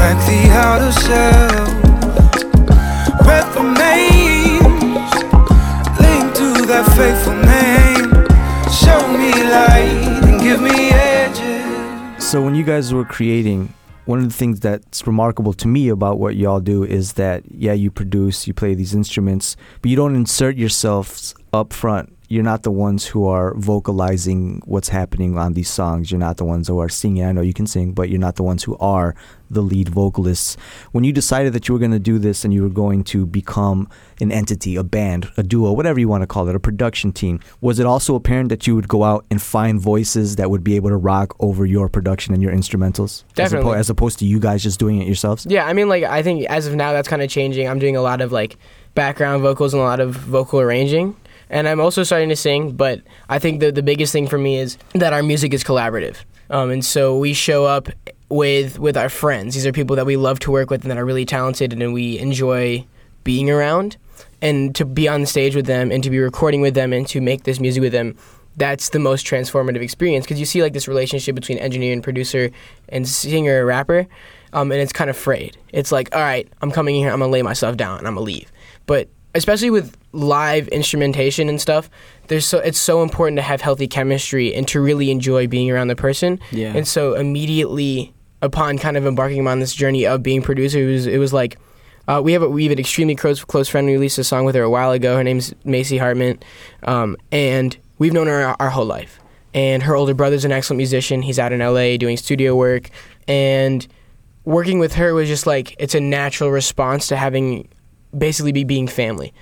crack 0.00 0.16
the 0.26 0.40
outer 0.50 0.92
shell. 0.92 1.90
To 6.30 6.64
that 6.66 6.86
faithful 6.96 7.34
name. 7.34 8.10
Show 8.72 9.00
me 9.12 9.30
light 9.50 10.24
and 10.24 10.40
give 10.40 10.62
me 10.62 10.90
edges. 10.90 12.24
So 12.24 12.42
when 12.42 12.54
you 12.54 12.64
guys 12.64 12.94
were 12.94 13.04
creating, 13.04 13.74
one 14.06 14.20
of 14.20 14.24
the 14.24 14.32
things 14.32 14.60
that's 14.60 15.06
remarkable 15.06 15.52
to 15.54 15.68
me 15.68 15.90
about 15.90 16.18
what 16.18 16.36
y'all 16.36 16.60
do 16.60 16.82
is 16.82 17.14
that 17.14 17.42
yeah, 17.50 17.74
you 17.74 17.90
produce, 17.90 18.46
you 18.46 18.54
play 18.54 18.72
these 18.74 18.94
instruments, 18.94 19.56
but 19.82 19.90
you 19.90 19.96
don't 19.96 20.16
insert 20.16 20.56
yourselves 20.56 21.34
up 21.52 21.74
front. 21.74 22.16
You're 22.28 22.44
not 22.44 22.62
the 22.62 22.70
ones 22.70 23.04
who 23.06 23.26
are 23.26 23.54
vocalizing 23.56 24.62
what's 24.64 24.88
happening 24.88 25.36
on 25.36 25.54
these 25.54 25.68
songs. 25.68 26.10
You're 26.10 26.20
not 26.20 26.36
the 26.38 26.44
ones 26.44 26.68
who 26.68 26.78
are 26.78 26.88
singing. 26.88 27.24
I 27.24 27.32
know 27.32 27.42
you 27.42 27.52
can 27.52 27.66
sing, 27.66 27.92
but 27.92 28.08
you're 28.08 28.20
not 28.20 28.36
the 28.36 28.44
ones 28.44 28.62
who 28.62 28.76
are 28.78 29.14
the 29.50 29.60
lead 29.60 29.88
vocalists. 29.88 30.56
When 30.92 31.04
you 31.04 31.12
decided 31.12 31.52
that 31.52 31.68
you 31.68 31.74
were 31.74 31.78
going 31.78 31.90
to 31.90 31.98
do 31.98 32.18
this 32.18 32.44
and 32.44 32.54
you 32.54 32.62
were 32.62 32.68
going 32.68 33.04
to 33.04 33.26
become 33.26 33.88
an 34.20 34.30
entity, 34.30 34.76
a 34.76 34.84
band, 34.84 35.30
a 35.36 35.42
duo, 35.42 35.72
whatever 35.72 35.98
you 35.98 36.08
want 36.08 36.22
to 36.22 36.26
call 36.26 36.48
it, 36.48 36.54
a 36.54 36.60
production 36.60 37.12
team, 37.12 37.40
was 37.60 37.78
it 37.78 37.86
also 37.86 38.14
apparent 38.14 38.48
that 38.50 38.66
you 38.66 38.74
would 38.74 38.88
go 38.88 39.02
out 39.02 39.24
and 39.30 39.42
find 39.42 39.80
voices 39.80 40.36
that 40.36 40.50
would 40.50 40.62
be 40.62 40.76
able 40.76 40.90
to 40.90 40.96
rock 40.96 41.34
over 41.40 41.66
your 41.66 41.88
production 41.88 42.32
and 42.32 42.42
your 42.42 42.52
instrumentals? 42.52 43.24
As, 43.30 43.34
Definitely. 43.34 43.72
oppo- 43.72 43.76
as 43.78 43.90
opposed 43.90 44.18
to 44.20 44.24
you 44.24 44.38
guys 44.38 44.62
just 44.62 44.78
doing 44.78 45.00
it 45.00 45.06
yourselves? 45.06 45.46
Yeah, 45.48 45.66
I 45.66 45.72
mean, 45.72 45.88
like 45.88 46.04
I 46.04 46.22
think 46.22 46.44
as 46.46 46.66
of 46.66 46.74
now, 46.74 46.92
that's 46.92 47.08
kind 47.08 47.22
of 47.22 47.28
changing. 47.28 47.68
I'm 47.68 47.78
doing 47.78 47.96
a 47.96 48.02
lot 48.02 48.20
of 48.20 48.32
like 48.32 48.56
background 48.94 49.42
vocals 49.42 49.74
and 49.74 49.80
a 49.80 49.84
lot 49.84 50.00
of 50.00 50.14
vocal 50.14 50.60
arranging, 50.60 51.16
and 51.48 51.68
I'm 51.68 51.80
also 51.80 52.02
starting 52.02 52.28
to 52.28 52.36
sing. 52.36 52.72
But 52.72 53.02
I 53.28 53.38
think 53.38 53.60
the 53.60 53.72
the 53.72 53.82
biggest 53.82 54.12
thing 54.12 54.26
for 54.28 54.38
me 54.38 54.58
is 54.58 54.78
that 54.94 55.12
our 55.12 55.22
music 55.22 55.52
is 55.54 55.64
collaborative, 55.64 56.16
um, 56.50 56.70
and 56.70 56.84
so 56.84 57.18
we 57.18 57.32
show 57.32 57.64
up 57.64 57.88
with 58.30 58.78
with 58.78 58.96
our 58.96 59.08
friends. 59.08 59.54
These 59.54 59.66
are 59.66 59.72
people 59.72 59.96
that 59.96 60.06
we 60.06 60.16
love 60.16 60.38
to 60.40 60.50
work 60.50 60.70
with 60.70 60.82
and 60.82 60.90
that 60.90 60.98
are 60.98 61.04
really 61.04 61.26
talented, 61.26 61.72
and 61.72 61.92
we 61.92 62.18
enjoy 62.18 62.86
being 63.24 63.50
around. 63.50 63.96
And 64.42 64.74
to 64.76 64.84
be 64.86 65.06
on 65.08 65.26
stage 65.26 65.54
with 65.54 65.66
them, 65.66 65.92
and 65.92 66.02
to 66.02 66.08
be 66.10 66.18
recording 66.18 66.62
with 66.62 66.74
them, 66.74 66.92
and 66.94 67.06
to 67.08 67.20
make 67.20 67.42
this 67.44 67.60
music 67.60 67.82
with 67.82 67.92
them, 67.92 68.16
that's 68.56 68.88
the 68.90 68.98
most 68.98 69.26
transformative 69.26 69.80
experience 69.82 70.24
because 70.24 70.40
you 70.40 70.46
see 70.46 70.62
like 70.62 70.72
this 70.72 70.88
relationship 70.88 71.34
between 71.34 71.58
engineer 71.58 71.92
and 71.92 72.02
producer 72.02 72.50
and 72.88 73.06
singer 73.08 73.62
or 73.62 73.66
rapper 73.66 74.06
um, 74.52 74.72
and 74.72 74.80
it's 74.80 74.92
kind 74.92 75.08
of 75.08 75.16
frayed 75.16 75.56
it's 75.72 75.92
like 75.92 76.12
all 76.14 76.20
right 76.20 76.48
i'm 76.60 76.70
coming 76.72 76.96
here 76.96 77.10
i'm 77.10 77.20
gonna 77.20 77.30
lay 77.30 77.42
myself 77.42 77.76
down 77.76 77.98
and 77.98 78.08
i'm 78.08 78.14
gonna 78.14 78.24
leave 78.26 78.50
but 78.86 79.08
especially 79.36 79.70
with 79.70 79.96
live 80.12 80.66
instrumentation 80.68 81.48
and 81.48 81.60
stuff 81.60 81.88
there's 82.26 82.44
so 82.44 82.58
it's 82.58 82.78
so 82.78 83.04
important 83.04 83.36
to 83.36 83.42
have 83.42 83.60
healthy 83.60 83.86
chemistry 83.86 84.52
and 84.52 84.66
to 84.66 84.80
really 84.80 85.12
enjoy 85.12 85.46
being 85.46 85.70
around 85.70 85.86
the 85.86 85.96
person 85.96 86.40
Yeah. 86.50 86.74
and 86.74 86.86
so 86.88 87.14
immediately 87.14 88.12
upon 88.42 88.78
kind 88.78 88.96
of 88.96 89.06
embarking 89.06 89.46
on 89.46 89.60
this 89.60 89.74
journey 89.74 90.06
of 90.06 90.22
being 90.22 90.42
producer 90.42 90.78
it 90.78 90.86
was, 90.86 91.06
it 91.06 91.18
was 91.18 91.32
like 91.32 91.58
uh, 92.08 92.20
we 92.20 92.32
have 92.32 92.42
a, 92.42 92.48
we 92.48 92.64
have 92.64 92.72
an 92.72 92.78
extremely 92.78 93.14
close 93.14 93.44
close 93.44 93.68
friend. 93.68 93.86
We 93.86 93.92
released 93.92 94.18
a 94.18 94.24
song 94.24 94.44
with 94.44 94.54
her 94.56 94.62
a 94.62 94.70
while 94.70 94.90
ago. 94.90 95.16
Her 95.16 95.22
name's 95.22 95.54
Macy 95.64 95.96
Hartman, 95.96 96.40
um, 96.82 97.16
and 97.30 97.76
we've 97.98 98.12
known 98.12 98.26
her 98.26 98.42
our, 98.42 98.56
our 98.58 98.70
whole 98.70 98.86
life. 98.86 99.20
And 99.52 99.82
her 99.82 99.94
older 99.94 100.14
brother's 100.14 100.44
an 100.44 100.52
excellent 100.52 100.78
musician. 100.78 101.22
He's 101.22 101.38
out 101.38 101.52
in 101.52 101.60
LA 101.60 101.96
doing 101.96 102.16
studio 102.16 102.56
work, 102.56 102.90
and 103.28 103.86
working 104.44 104.80
with 104.80 104.94
her 104.94 105.14
was 105.14 105.28
just 105.28 105.46
like 105.46 105.76
it's 105.78 105.94
a 105.94 106.00
natural 106.00 106.50
response 106.50 107.06
to 107.08 107.16
having 107.16 107.68
basically 108.16 108.52
be 108.52 108.64
being 108.64 108.88
family. 108.88 109.32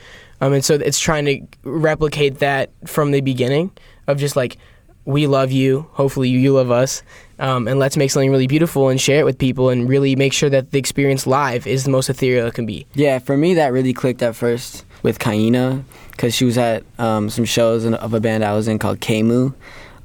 Um, 0.41 0.53
and 0.53 0.65
so 0.65 0.75
it's 0.75 1.01
trying 1.01 1.25
to 1.25 1.41
replicate 1.63 2.39
that 2.41 2.71
from 2.87 3.13
the 3.13 3.21
beginning 3.21 3.71
of 4.07 4.19
just 4.19 4.37
like 4.37 4.59
we 5.05 5.27
love 5.27 5.51
you, 5.51 5.89
hopefully 5.93 6.29
you, 6.29 6.39
you 6.39 6.53
love 6.53 6.71
us, 6.71 7.03
um, 7.39 7.69
and 7.69 7.79
let's 7.79 7.97
make 7.97 8.11
something 8.11 8.31
really 8.31 8.47
beautiful 8.47 8.89
and 8.89 9.01
share 9.01 9.21
it 9.21 9.25
with 9.25 9.39
people 9.39 9.69
and 9.69 9.89
really 9.89 10.17
make 10.17 10.33
sure 10.33 10.51
that 10.51 10.71
the 10.73 10.79
experience 10.79 11.27
live 11.27 11.67
is 11.67 11.85
the 11.85 11.91
most 11.91 12.09
ethereal 12.09 12.47
it 12.47 12.55
can 12.55 12.67
be. 12.67 12.87
Yeah, 12.95 13.19
for 13.19 13.37
me, 13.37 13.55
that 13.55 13.73
really 13.73 13.93
clicked 13.93 14.23
at 14.23 14.35
first 14.35 14.85
with 15.03 15.19
Kaina 15.19 15.85
because 16.11 16.35
she 16.35 16.45
was 16.45 16.59
at 16.59 16.85
um, 16.99 17.31
some 17.31 17.45
shows 17.45 17.85
of 17.85 18.15
a 18.15 18.21
band 18.21 18.45
I 18.45 18.55
was 18.55 18.67
in 18.69 18.79
called 18.79 19.01
Kemu. 19.01 19.55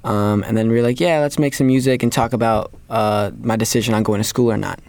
Um, 0.04 0.44
and 0.44 0.58
then 0.58 0.70
we 0.70 0.76
were 0.76 0.84
like, 0.84 1.00
yeah, 1.00 1.20
let's 1.20 1.40
make 1.40 1.54
some 1.54 1.68
music 1.68 2.04
and 2.04 2.12
talk 2.12 2.34
about 2.34 2.74
uh, 2.90 3.32
my 3.40 3.56
decision 3.56 3.94
on 3.94 4.04
going 4.04 4.20
to 4.20 4.24
school 4.24 4.52
or 4.52 4.58
not. 4.58 4.80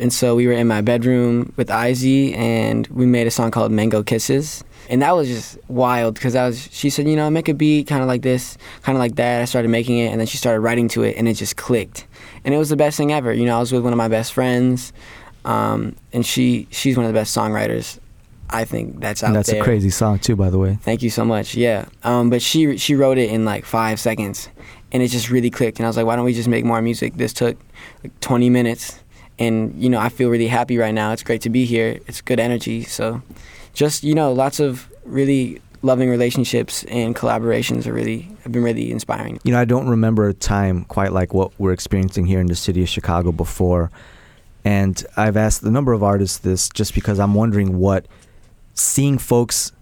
And 0.00 0.12
so 0.12 0.34
we 0.36 0.46
were 0.46 0.52
in 0.52 0.66
my 0.68 0.80
bedroom 0.80 1.52
with 1.56 1.70
Izzy 1.70 2.34
and 2.34 2.86
we 2.88 3.04
made 3.06 3.26
a 3.26 3.30
song 3.30 3.50
called 3.50 3.72
Mango 3.72 4.02
Kisses. 4.02 4.62
And 4.88 5.02
that 5.02 5.14
was 5.14 5.28
just 5.28 5.58
wild 5.68 6.14
because 6.14 6.34
I 6.34 6.46
was. 6.46 6.68
She 6.72 6.88
said, 6.88 7.06
you 7.08 7.16
know, 7.16 7.28
make 7.28 7.48
a 7.48 7.54
beat 7.54 7.86
kind 7.88 8.00
of 8.00 8.08
like 8.08 8.22
this, 8.22 8.56
kind 8.82 8.96
of 8.96 9.00
like 9.00 9.16
that. 9.16 9.42
I 9.42 9.44
started 9.44 9.68
making 9.68 9.98
it, 9.98 10.10
and 10.12 10.18
then 10.18 10.26
she 10.26 10.38
started 10.38 10.60
writing 10.60 10.88
to 10.88 11.02
it, 11.02 11.16
and 11.18 11.28
it 11.28 11.34
just 11.34 11.56
clicked. 11.56 12.06
And 12.44 12.54
it 12.54 12.58
was 12.58 12.70
the 12.70 12.76
best 12.76 12.96
thing 12.96 13.12
ever. 13.12 13.30
You 13.32 13.44
know, 13.44 13.56
I 13.58 13.60
was 13.60 13.70
with 13.70 13.82
one 13.84 13.92
of 13.92 13.98
my 13.98 14.08
best 14.08 14.32
friends, 14.32 14.94
um, 15.44 15.94
and 16.14 16.24
she 16.24 16.68
she's 16.70 16.96
one 16.96 17.04
of 17.04 17.12
the 17.12 17.18
best 17.18 17.36
songwriters 17.36 17.98
I 18.50 18.64
think 18.64 19.00
that's 19.00 19.22
out 19.22 19.28
And 19.28 19.36
that's 19.36 19.50
there. 19.50 19.60
a 19.60 19.64
crazy 19.64 19.90
song 19.90 20.18
too, 20.20 20.36
by 20.36 20.48
the 20.48 20.58
way. 20.58 20.78
Thank 20.80 21.02
you 21.02 21.10
so 21.10 21.24
much. 21.24 21.54
Yeah. 21.54 21.84
Um, 22.02 22.30
but 22.30 22.40
she 22.40 22.78
she 22.78 22.94
wrote 22.94 23.18
it 23.18 23.30
in 23.30 23.44
like 23.44 23.66
five 23.66 24.00
seconds, 24.00 24.48
and 24.90 25.02
it 25.02 25.08
just 25.08 25.28
really 25.28 25.50
clicked. 25.50 25.78
And 25.78 25.86
I 25.86 25.88
was 25.90 25.98
like, 25.98 26.06
why 26.06 26.16
don't 26.16 26.24
we 26.24 26.32
just 26.32 26.48
make 26.48 26.64
more 26.64 26.80
music? 26.80 27.14
This 27.16 27.34
took 27.34 27.58
like 28.02 28.18
20 28.20 28.48
minutes, 28.48 29.00
and 29.38 29.74
you 29.80 29.88
know 29.88 29.98
I 29.98 30.08
feel 30.08 30.28
really 30.28 30.48
happy 30.48 30.78
right 30.78 30.94
now. 30.94 31.12
It's 31.12 31.22
great 31.22 31.42
to 31.42 31.50
be 31.50 31.64
here. 31.64 32.00
It's 32.06 32.20
good 32.20 32.40
energy. 32.40 32.84
So, 32.84 33.22
just 33.72 34.02
you 34.02 34.14
know, 34.14 34.32
lots 34.32 34.60
of 34.60 34.88
really 35.04 35.60
loving 35.82 36.10
relationships 36.10 36.84
and 36.84 37.14
collaborations 37.14 37.86
are 37.86 37.92
really 37.92 38.28
have 38.42 38.52
been 38.52 38.62
really 38.62 38.90
inspiring. 38.90 39.38
You 39.44 39.52
know, 39.52 39.60
I 39.60 39.64
don't 39.64 39.88
remember 39.88 40.28
a 40.28 40.34
time 40.34 40.84
quite 40.84 41.12
like 41.12 41.32
what 41.32 41.52
we're 41.58 41.72
experiencing 41.72 42.26
here 42.26 42.40
in 42.40 42.46
the 42.46 42.56
city 42.56 42.82
of 42.82 42.88
Chicago 42.88 43.32
before. 43.32 43.90
And 44.64 45.04
I've 45.16 45.36
asked 45.36 45.62
a 45.62 45.70
number 45.70 45.92
of 45.92 46.02
artists 46.02 46.38
this 46.38 46.68
just 46.68 46.94
because 46.94 47.20
I'm 47.20 47.34
wondering 47.34 47.78
what 47.78 48.06
seeing 48.74 49.18
folks 49.18 49.72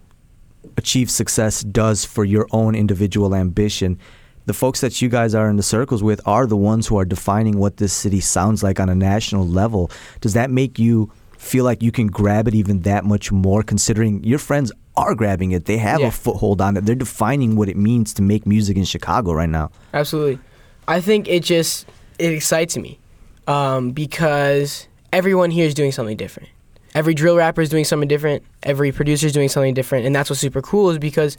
achieve 0.77 1.09
success 1.09 1.61
does 1.61 2.05
for 2.05 2.23
your 2.23 2.47
own 2.51 2.75
individual 2.75 3.33
ambition. 3.33 3.99
The 4.47 4.53
folks 4.53 4.79
that 4.79 5.01
you 5.01 5.09
guys 5.09 5.35
are 5.35 5.49
in 5.49 5.57
the 5.57 5.63
circles 5.63 6.01
with 6.01 6.21
are 6.25 6.47
the 6.47 6.55
ones 6.55 6.87
who 6.87 6.97
are 6.97 7.03
defining 7.03 7.57
what 7.59 7.77
this 7.77 7.91
city 7.91 8.21
sounds 8.21 8.63
like 8.63 8.79
on 8.79 8.87
a 8.87 8.95
national 8.95 9.45
level. 9.45 9.91
Does 10.21 10.33
that 10.33 10.49
make 10.49 10.79
you 10.79 11.11
feel 11.37 11.65
like 11.65 11.83
you 11.83 11.91
can 11.91 12.07
grab 12.07 12.47
it 12.47 12.55
even 12.55 12.81
that 12.83 13.03
much 13.03 13.29
more 13.29 13.61
considering 13.61 14.23
your 14.23 14.39
friends 14.39 14.71
are 14.95 15.15
grabbing 15.15 15.51
it? 15.51 15.65
They 15.65 15.77
have 15.77 15.99
Yeah. 15.99 16.07
a 16.07 16.11
foothold 16.11 16.61
on 16.61 16.77
it. 16.77 16.85
They're 16.85 16.95
defining 16.95 17.57
what 17.57 17.67
it 17.67 17.75
means 17.75 18.13
to 18.13 18.21
make 18.21 18.47
music 18.47 18.77
in 18.77 18.85
Chicago 18.85 19.33
right 19.33 19.49
now. 19.49 19.69
Absolutely. 19.93 20.39
I 20.87 21.01
think 21.01 21.27
it 21.27 21.43
just 21.43 21.85
it 22.17 22.31
excites 22.31 22.77
me 22.77 22.99
um, 23.47 23.91
because 23.91 24.87
everyone 25.11 25.51
here 25.51 25.65
is 25.67 25.73
doing 25.73 25.91
something 25.91 26.15
different. 26.15 26.47
Every 26.95 27.13
drill 27.13 27.35
rapper 27.35 27.59
is 27.61 27.69
doing 27.69 27.83
something 27.83 28.07
different. 28.07 28.43
Every 28.63 28.93
producer 28.93 29.27
is 29.27 29.33
doing 29.33 29.49
something 29.49 29.73
different, 29.73 30.05
and 30.05 30.15
that's 30.15 30.29
what's 30.29 30.39
super 30.39 30.61
cool 30.61 30.89
is 30.89 30.97
because 30.99 31.37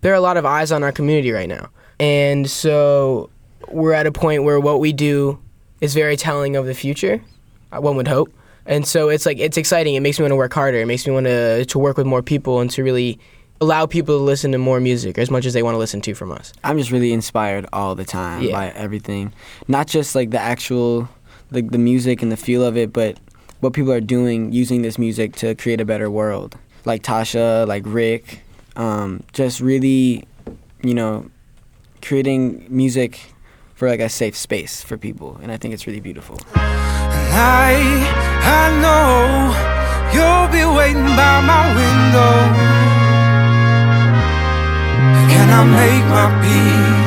there 0.00 0.12
are 0.12 0.16
a 0.16 0.20
lot 0.20 0.36
of 0.36 0.44
eyes 0.44 0.72
on 0.72 0.82
our 0.82 0.90
community 0.92 1.30
right 1.30 1.48
now. 1.48 1.68
And 2.00 2.48
so 2.48 3.30
we're 3.68 3.92
at 3.92 4.06
a 4.06 4.12
point 4.12 4.44
where 4.44 4.60
what 4.60 4.80
we 4.80 4.92
do 4.92 5.38
is 5.80 5.94
very 5.94 6.16
telling 6.16 6.56
of 6.56 6.66
the 6.66 6.74
future, 6.74 7.20
uh, 7.72 7.80
one 7.80 7.96
would 7.96 8.08
hope. 8.08 8.32
And 8.66 8.86
so 8.86 9.08
it's 9.08 9.24
like 9.26 9.38
it's 9.38 9.56
exciting. 9.56 9.94
It 9.94 10.00
makes 10.00 10.18
me 10.18 10.24
want 10.24 10.32
to 10.32 10.36
work 10.36 10.52
harder. 10.52 10.78
It 10.78 10.86
makes 10.86 11.06
me 11.06 11.12
want 11.12 11.26
to 11.26 11.64
to 11.64 11.78
work 11.78 11.96
with 11.96 12.06
more 12.06 12.22
people 12.22 12.60
and 12.60 12.70
to 12.72 12.82
really 12.84 13.18
allow 13.60 13.86
people 13.86 14.18
to 14.18 14.22
listen 14.22 14.52
to 14.52 14.58
more 14.58 14.78
music 14.78 15.18
as 15.18 15.30
much 15.30 15.44
as 15.46 15.52
they 15.54 15.62
want 15.62 15.74
to 15.74 15.78
listen 15.78 16.00
to 16.02 16.14
from 16.14 16.30
us. 16.30 16.52
I'm 16.62 16.78
just 16.78 16.90
really 16.92 17.12
inspired 17.12 17.66
all 17.72 17.94
the 17.94 18.04
time 18.04 18.42
Yeah. 18.42 18.52
by 18.52 18.68
everything, 18.70 19.32
not 19.66 19.88
just 19.88 20.14
like 20.14 20.30
the 20.30 20.38
actual, 20.38 21.08
like 21.50 21.70
the 21.70 21.78
music 21.78 22.22
and 22.22 22.30
the 22.30 22.36
feel 22.36 22.62
of 22.62 22.76
it, 22.76 22.92
but 22.92 23.18
what 23.60 23.72
people 23.72 23.90
are 23.90 24.00
doing 24.00 24.52
using 24.52 24.82
this 24.82 24.96
music 24.98 25.34
to 25.36 25.56
create 25.56 25.80
a 25.80 25.84
better 25.84 26.08
world. 26.08 26.56
Like 26.84 27.02
Tasha, 27.02 27.66
like 27.66 27.82
Rick, 27.86 28.42
um, 28.76 29.24
just 29.32 29.60
really, 29.60 30.24
you 30.84 30.94
know, 30.94 31.28
creating 32.02 32.66
music 32.68 33.32
for 33.74 33.88
like 33.88 34.00
a 34.00 34.08
safe 34.08 34.36
space 34.36 34.82
for 34.82 34.96
people, 34.96 35.38
and 35.42 35.52
I 35.52 35.56
think 35.56 35.74
it's 35.74 35.86
really 35.86 36.00
beautiful. 36.00 36.38
And 36.54 37.32
I, 37.34 37.74
I 38.42 38.64
know 38.82 39.52
you'll 40.12 40.48
be 40.50 40.64
waiting 40.76 41.04
by 41.16 41.40
my 41.42 41.68
window. 41.74 42.34
Can 45.30 45.48
I 45.50 45.64
make 45.64 46.04
my 46.10 46.28
peace? 46.42 46.98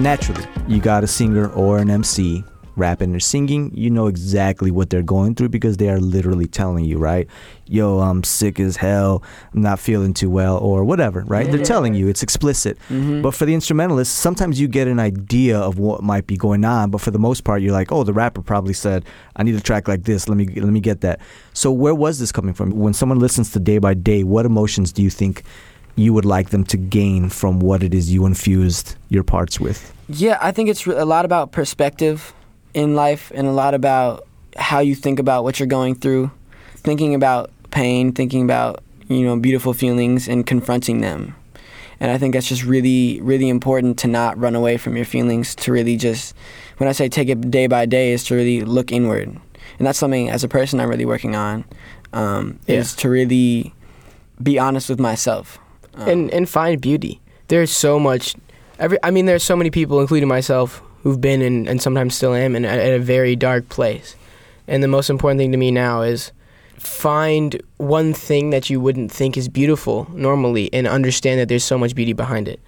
naturally 0.00 0.44
you 0.68 0.80
got 0.80 1.02
a 1.02 1.06
singer 1.06 1.48
or 1.52 1.78
an 1.78 1.88
MC 1.88 2.44
rapping 2.76 3.14
or 3.14 3.20
singing, 3.20 3.70
you 3.74 3.90
know 3.90 4.06
exactly 4.06 4.70
what 4.70 4.90
they're 4.90 5.02
going 5.02 5.34
through 5.34 5.50
because 5.50 5.76
they 5.76 5.88
are 5.88 6.00
literally 6.00 6.46
telling 6.46 6.84
you, 6.84 6.98
right? 6.98 7.28
Yo, 7.66 8.00
I'm 8.00 8.22
sick 8.24 8.60
as 8.60 8.76
hell. 8.76 9.22
I'm 9.52 9.62
not 9.62 9.78
feeling 9.78 10.12
too 10.12 10.28
well, 10.28 10.58
or 10.58 10.84
whatever, 10.84 11.22
right? 11.22 11.50
They're 11.50 11.64
telling 11.64 11.94
you. 11.94 12.08
It's 12.08 12.22
explicit. 12.22 12.78
Mm-hmm. 12.90 13.22
But 13.22 13.34
for 13.34 13.46
the 13.46 13.54
instrumentalist, 13.54 14.14
sometimes 14.14 14.60
you 14.60 14.68
get 14.68 14.86
an 14.86 15.00
idea 15.00 15.58
of 15.58 15.78
what 15.78 16.02
might 16.02 16.26
be 16.26 16.36
going 16.36 16.64
on. 16.64 16.90
But 16.90 17.00
for 17.00 17.10
the 17.10 17.18
most 17.18 17.44
part, 17.44 17.62
you're 17.62 17.72
like, 17.72 17.90
oh, 17.90 18.04
the 18.04 18.12
rapper 18.12 18.42
probably 18.42 18.74
said, 18.74 19.04
I 19.36 19.42
need 19.42 19.54
a 19.54 19.60
track 19.60 19.88
like 19.88 20.04
this. 20.04 20.28
Let 20.28 20.36
me 20.36 20.46
let 20.46 20.72
me 20.72 20.80
get 20.80 21.00
that. 21.00 21.20
So 21.52 21.72
where 21.72 21.94
was 21.94 22.18
this 22.18 22.32
coming 22.32 22.54
from? 22.54 22.70
When 22.70 22.92
someone 22.92 23.18
listens 23.18 23.52
to 23.52 23.60
Day 23.60 23.78
by 23.78 23.94
Day, 23.94 24.24
what 24.24 24.44
emotions 24.46 24.92
do 24.92 25.02
you 25.02 25.10
think? 25.10 25.42
You 25.96 26.12
would 26.12 26.24
like 26.24 26.50
them 26.50 26.64
to 26.64 26.76
gain 26.76 27.28
from 27.30 27.60
what 27.60 27.84
it 27.84 27.94
is 27.94 28.12
you 28.12 28.26
infused 28.26 28.96
your 29.10 29.22
parts 29.22 29.60
with. 29.60 29.92
Yeah, 30.08 30.38
I 30.42 30.50
think 30.50 30.68
it's 30.68 30.86
a 30.86 31.04
lot 31.04 31.24
about 31.24 31.52
perspective 31.52 32.34
in 32.74 32.94
life 32.94 33.32
and 33.34 33.46
a 33.46 33.52
lot 33.52 33.74
about 33.74 34.26
how 34.56 34.80
you 34.80 34.94
think 34.94 35.18
about 35.18 35.44
what 35.44 35.58
you're 35.58 35.66
going 35.66 35.94
through, 35.94 36.30
thinking 36.76 37.14
about 37.14 37.50
pain, 37.70 38.12
thinking 38.12 38.42
about, 38.42 38.82
you 39.08 39.22
know, 39.22 39.36
beautiful 39.38 39.72
feelings 39.72 40.28
and 40.28 40.46
confronting 40.46 41.00
them. 41.00 41.34
And 42.00 42.10
I 42.10 42.18
think 42.18 42.34
that's 42.34 42.48
just 42.48 42.64
really, 42.64 43.20
really 43.20 43.48
important 43.48 43.98
to 44.00 44.08
not 44.08 44.36
run 44.38 44.54
away 44.54 44.76
from 44.76 44.96
your 44.96 45.04
feelings, 45.04 45.54
to 45.56 45.72
really 45.72 45.96
just, 45.96 46.34
when 46.76 46.88
I 46.88 46.92
say 46.92 47.08
take 47.08 47.28
it 47.28 47.50
day 47.50 47.66
by 47.66 47.86
day, 47.86 48.12
is 48.12 48.24
to 48.24 48.34
really 48.34 48.62
look 48.62 48.92
inward. 48.92 49.28
And 49.78 49.86
that's 49.86 49.98
something 49.98 50.28
as 50.28 50.44
a 50.44 50.48
person 50.48 50.80
I'm 50.80 50.88
really 50.88 51.06
working 51.06 51.34
on, 51.34 51.64
um, 52.12 52.58
is 52.66 52.94
to 52.96 53.08
really 53.08 53.72
be 54.42 54.58
honest 54.58 54.88
with 54.88 55.00
myself. 55.00 55.58
Um, 55.94 56.08
and 56.08 56.30
and 56.32 56.48
find 56.48 56.80
beauty. 56.80 57.20
There's 57.48 57.70
so 57.70 58.00
much. 58.00 58.34
Every 58.78 58.98
I 59.02 59.10
mean, 59.10 59.26
there's 59.26 59.44
so 59.44 59.56
many 59.56 59.70
people, 59.70 60.00
including 60.00 60.28
myself, 60.28 60.82
who've 61.04 61.20
been 61.20 61.42
in 61.42 61.68
and 61.68 61.80
sometimes 61.80 62.16
still 62.16 62.34
am 62.34 62.56
in 62.56 62.64
at 62.64 62.92
a 62.92 62.98
very 62.98 63.36
dark 63.36 63.68
place. 63.68 64.16
And 64.66 64.82
the 64.82 64.88
most 64.88 65.10
important 65.10 65.38
thing 65.38 65.52
to 65.52 65.58
me 65.58 65.70
now 65.70 66.00
is 66.00 66.32
find 66.78 67.62
one 67.76 68.14
thing 68.14 68.50
that 68.50 68.70
you 68.70 68.80
wouldn't 68.80 69.12
think 69.12 69.36
is 69.36 69.48
beautiful 69.48 70.08
normally, 70.12 70.72
and 70.72 70.88
understand 70.88 71.38
that 71.38 71.48
there's 71.48 71.62
so 71.62 71.78
much 71.78 71.94
beauty 71.94 72.14
behind 72.14 72.48
it. 72.48 72.58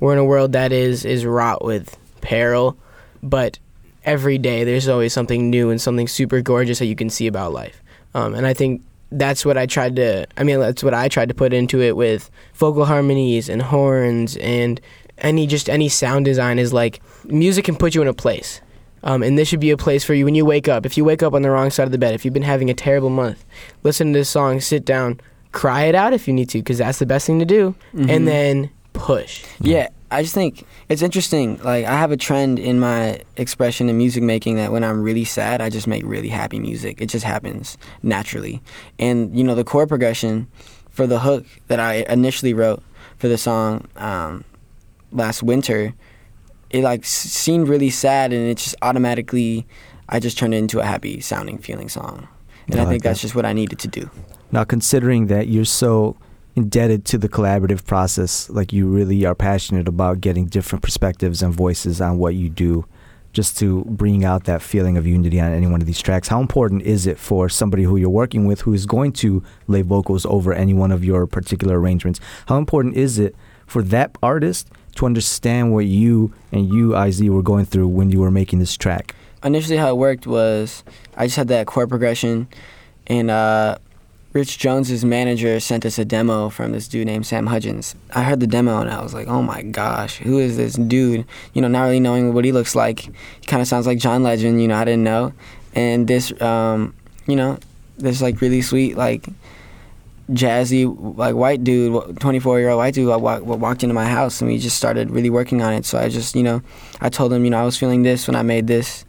We're 0.00 0.14
in 0.14 0.18
a 0.18 0.24
world 0.24 0.52
that 0.52 0.72
is 0.72 1.04
is 1.04 1.26
wrought 1.26 1.64
with 1.64 1.96
peril, 2.22 2.76
but 3.22 3.58
every 4.04 4.38
day 4.38 4.64
there's 4.64 4.88
always 4.88 5.12
something 5.12 5.50
new 5.50 5.68
and 5.70 5.80
something 5.80 6.08
super 6.08 6.40
gorgeous 6.40 6.78
that 6.78 6.86
you 6.86 6.96
can 6.96 7.10
see 7.10 7.26
about 7.26 7.52
life. 7.52 7.82
Um, 8.14 8.34
and 8.34 8.46
I 8.46 8.54
think 8.54 8.82
that's 9.10 9.44
what 9.44 9.58
I 9.58 9.66
tried 9.66 9.96
to. 9.96 10.26
I 10.38 10.44
mean, 10.44 10.58
that's 10.58 10.82
what 10.82 10.94
I 10.94 11.08
tried 11.08 11.28
to 11.28 11.34
put 11.34 11.52
into 11.52 11.82
it 11.82 11.94
with 11.94 12.30
vocal 12.54 12.86
harmonies 12.86 13.50
and 13.50 13.60
horns 13.60 14.36
and 14.38 14.80
any 15.22 15.46
just 15.46 15.70
any 15.70 15.88
sound 15.88 16.24
design 16.24 16.58
is 16.58 16.72
like 16.72 17.00
music 17.24 17.64
can 17.64 17.76
put 17.76 17.94
you 17.94 18.02
in 18.02 18.08
a 18.08 18.14
place. 18.14 18.60
Um, 19.04 19.22
and 19.22 19.36
this 19.36 19.48
should 19.48 19.60
be 19.60 19.70
a 19.70 19.76
place 19.76 20.04
for 20.04 20.14
you 20.14 20.24
when 20.24 20.36
you 20.36 20.44
wake 20.44 20.68
up. 20.68 20.86
If 20.86 20.96
you 20.96 21.04
wake 21.04 21.24
up 21.24 21.34
on 21.34 21.42
the 21.42 21.50
wrong 21.50 21.70
side 21.70 21.84
of 21.84 21.92
the 21.92 21.98
bed, 21.98 22.14
if 22.14 22.24
you've 22.24 22.34
been 22.34 22.42
having 22.42 22.70
a 22.70 22.74
terrible 22.74 23.10
month, 23.10 23.44
listen 23.82 24.12
to 24.12 24.18
this 24.20 24.28
song, 24.28 24.60
sit 24.60 24.84
down, 24.84 25.20
cry 25.50 25.84
it 25.84 25.96
out 25.96 26.12
if 26.12 26.28
you 26.28 26.34
need 26.34 26.48
to, 26.50 26.58
because 26.58 26.78
that's 26.78 27.00
the 27.00 27.06
best 27.06 27.26
thing 27.26 27.40
to 27.40 27.44
do, 27.44 27.74
and 27.94 28.28
then 28.28 28.70
push. 28.92 29.44
Yeah, 29.58 29.88
I 30.12 30.22
just 30.22 30.34
think 30.34 30.64
it's 30.88 31.02
interesting. 31.02 31.58
Like 31.62 31.84
I 31.84 31.98
have 31.98 32.12
a 32.12 32.16
trend 32.16 32.60
in 32.60 32.78
my 32.78 33.22
expression 33.36 33.88
in 33.88 33.96
music 33.96 34.22
making 34.22 34.56
that 34.56 34.70
when 34.70 34.84
I'm 34.84 35.02
really 35.02 35.24
sad, 35.24 35.60
I 35.60 35.68
just 35.68 35.88
make 35.88 36.04
really 36.04 36.28
happy 36.28 36.60
music. 36.60 37.00
It 37.00 37.06
just 37.06 37.24
happens 37.24 37.78
naturally. 38.02 38.62
And 39.00 39.36
you 39.36 39.42
know, 39.42 39.56
the 39.56 39.64
chord 39.64 39.88
progression 39.88 40.46
for 40.90 41.06
the 41.06 41.18
hook 41.18 41.44
that 41.66 41.80
I 41.80 42.04
initially 42.08 42.54
wrote 42.54 42.82
for 43.16 43.26
the 43.26 43.38
song 43.38 43.88
um, 43.96 44.44
last 45.12 45.42
winter, 45.42 45.94
it 46.70 46.82
like 46.82 47.04
seemed 47.04 47.68
really 47.68 47.90
sad, 47.90 48.32
and 48.32 48.48
it 48.48 48.58
just 48.58 48.74
automatically, 48.82 49.66
I 50.08 50.20
just 50.20 50.38
turned 50.38 50.54
it 50.54 50.58
into 50.58 50.80
a 50.80 50.84
happy 50.84 51.20
sounding 51.20 51.58
feeling 51.58 51.88
song. 51.88 52.28
And 52.66 52.76
I 52.76 52.78
I, 52.78 52.84
like 52.84 52.92
think 52.92 53.02
that's 53.02 53.20
that. 53.20 53.22
just 53.22 53.34
what 53.34 53.44
I 53.44 53.52
needed 53.52 53.78
to 53.80 53.88
do. 53.88 54.10
Now, 54.50 54.64
considering 54.64 55.26
that 55.26 55.48
you're 55.48 55.64
so 55.64 56.16
indebted 56.54 57.04
to 57.06 57.18
the 57.18 57.28
collaborative 57.28 57.84
process, 57.86 58.50
like 58.50 58.72
you 58.72 58.86
really 58.86 59.24
are 59.24 59.34
passionate 59.34 59.88
about 59.88 60.20
getting 60.20 60.46
different 60.46 60.82
perspectives 60.82 61.42
and 61.42 61.52
voices 61.52 62.00
on 62.00 62.18
what 62.18 62.34
you 62.34 62.48
do, 62.48 62.84
just 63.32 63.58
to 63.58 63.84
bring 63.86 64.24
out 64.24 64.44
that 64.44 64.60
feeling 64.60 64.98
of 64.98 65.06
unity 65.06 65.40
on 65.40 65.52
any 65.52 65.66
one 65.66 65.80
of 65.80 65.86
these 65.86 66.00
tracks, 66.00 66.28
how 66.28 66.40
important 66.40 66.82
is 66.82 67.06
it 67.06 67.18
for 67.18 67.48
somebody 67.48 67.82
who 67.82 67.96
you're 67.96 68.10
working 68.10 68.44
with 68.46 68.60
who 68.60 68.74
is 68.74 68.84
going 68.84 69.12
to 69.12 69.42
lay 69.68 69.80
vocals 69.82 70.26
over 70.26 70.52
any 70.52 70.74
one 70.74 70.92
of 70.92 71.02
your 71.02 71.26
particular 71.26 71.80
arrangements? 71.80 72.20
How 72.46 72.58
important 72.58 72.96
is 72.96 73.18
it 73.18 73.34
for 73.66 73.82
that 73.84 74.16
artist 74.22 74.68
to 74.96 75.06
understand 75.06 75.72
what 75.72 75.86
you 75.86 76.32
and 76.50 76.68
you, 76.68 76.96
IZ, 76.96 77.22
were 77.28 77.42
going 77.42 77.64
through 77.64 77.88
when 77.88 78.10
you 78.10 78.20
were 78.20 78.30
making 78.30 78.58
this 78.58 78.76
track? 78.76 79.14
initially 79.44 79.76
how 79.76 79.88
it 79.88 79.96
worked 79.96 80.26
was 80.26 80.84
I 81.16 81.26
just 81.26 81.36
had 81.36 81.48
that 81.48 81.66
chord 81.66 81.88
progression, 81.88 82.48
and 83.06 83.30
uh, 83.30 83.78
Rich 84.32 84.58
Jones's 84.58 85.04
manager 85.04 85.58
sent 85.60 85.84
us 85.84 85.98
a 85.98 86.04
demo 86.04 86.48
from 86.48 86.72
this 86.72 86.88
dude 86.88 87.06
named 87.06 87.26
Sam 87.26 87.46
Hudgens. 87.46 87.94
I 88.14 88.22
heard 88.22 88.40
the 88.40 88.46
demo 88.46 88.80
and 88.80 88.90
I 88.90 89.02
was 89.02 89.12
like, 89.12 89.28
oh 89.28 89.42
my 89.42 89.62
gosh, 89.62 90.18
who 90.18 90.38
is 90.38 90.56
this 90.56 90.74
dude? 90.74 91.26
You 91.52 91.62
know, 91.62 91.68
not 91.68 91.84
really 91.84 92.00
knowing 92.00 92.32
what 92.32 92.44
he 92.44 92.52
looks 92.52 92.74
like. 92.74 93.00
He 93.00 93.46
kind 93.46 93.60
of 93.60 93.68
sounds 93.68 93.86
like 93.86 93.98
John 93.98 94.22
Legend. 94.22 94.60
You 94.62 94.68
know, 94.68 94.76
I 94.76 94.84
didn't 94.84 95.04
know, 95.04 95.32
and 95.74 96.08
this, 96.08 96.40
um, 96.40 96.94
you 97.26 97.36
know, 97.36 97.58
this 97.98 98.22
like 98.22 98.40
really 98.40 98.62
sweet 98.62 98.96
like 98.96 99.28
jazzy 100.30 100.86
like 101.16 101.34
white 101.34 101.64
dude 101.64 102.20
24 102.20 102.60
year 102.60 102.70
old 102.70 102.78
white 102.78 102.94
dude 102.94 103.08
walk, 103.20 103.42
walked 103.42 103.82
into 103.82 103.94
my 103.94 104.06
house 104.06 104.40
and 104.40 104.48
we 104.50 104.56
just 104.56 104.76
started 104.76 105.10
really 105.10 105.30
working 105.30 105.62
on 105.62 105.72
it. 105.72 105.84
So 105.84 105.98
i 105.98 106.08
just 106.08 106.34
you 106.34 106.42
know 106.42 106.62
i 107.00 107.08
told 107.08 107.32
him 107.32 107.44
you 107.44 107.50
know 107.50 107.60
i 107.60 107.64
was 107.64 107.76
feeling 107.76 108.02
this 108.02 108.26
when 108.26 108.36
i 108.36 108.42
made 108.42 108.66
this. 108.66 109.04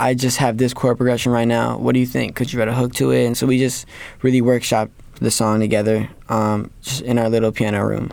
I 0.00 0.14
just 0.14 0.36
have 0.36 0.58
this 0.58 0.72
chord 0.72 0.96
progression 0.96 1.32
right 1.32 1.48
now. 1.48 1.76
What 1.76 1.92
do 1.92 1.98
you 1.98 2.06
think? 2.06 2.36
Could 2.36 2.52
you 2.52 2.60
write 2.60 2.68
a 2.68 2.72
hook 2.72 2.94
to 2.94 3.10
it? 3.10 3.26
And 3.26 3.36
so 3.36 3.48
we 3.48 3.58
just 3.58 3.84
really 4.22 4.40
workshopped 4.40 4.90
the 5.14 5.30
song 5.32 5.58
together 5.58 6.08
um, 6.28 6.70
just 6.82 7.00
in 7.02 7.18
our 7.18 7.28
little 7.28 7.50
piano 7.50 7.84
room. 7.84 8.12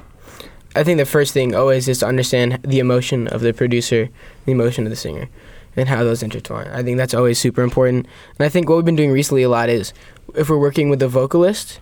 I 0.75 0.83
think 0.83 0.97
the 0.97 1.05
first 1.05 1.33
thing 1.33 1.55
always 1.55 1.88
is 1.88 2.00
to 2.00 2.07
understand 2.07 2.59
the 2.63 2.79
emotion 2.79 3.27
of 3.27 3.41
the 3.41 3.53
producer, 3.53 4.09
the 4.45 4.51
emotion 4.51 4.85
of 4.85 4.89
the 4.89 4.95
singer, 4.95 5.29
and 5.75 5.88
how 5.88 6.03
those 6.03 6.21
intertwine. 6.21 6.67
I 6.67 6.83
think 6.83 6.97
that's 6.97 7.13
always 7.13 7.39
super 7.39 7.62
important. 7.62 8.07
And 8.38 8.45
I 8.45 8.50
think 8.50 8.67
what 8.67 8.75
we've 8.75 8.85
been 8.85 8.95
doing 8.95 9.12
recently 9.12 9.43
a 9.43 9.50
lot 9.50 9.69
is 9.69 9.93
if 10.35 10.50
we're 10.50 10.57
working 10.57 10.89
with 10.89 11.00
the 11.00 11.07
vocalist, 11.07 11.79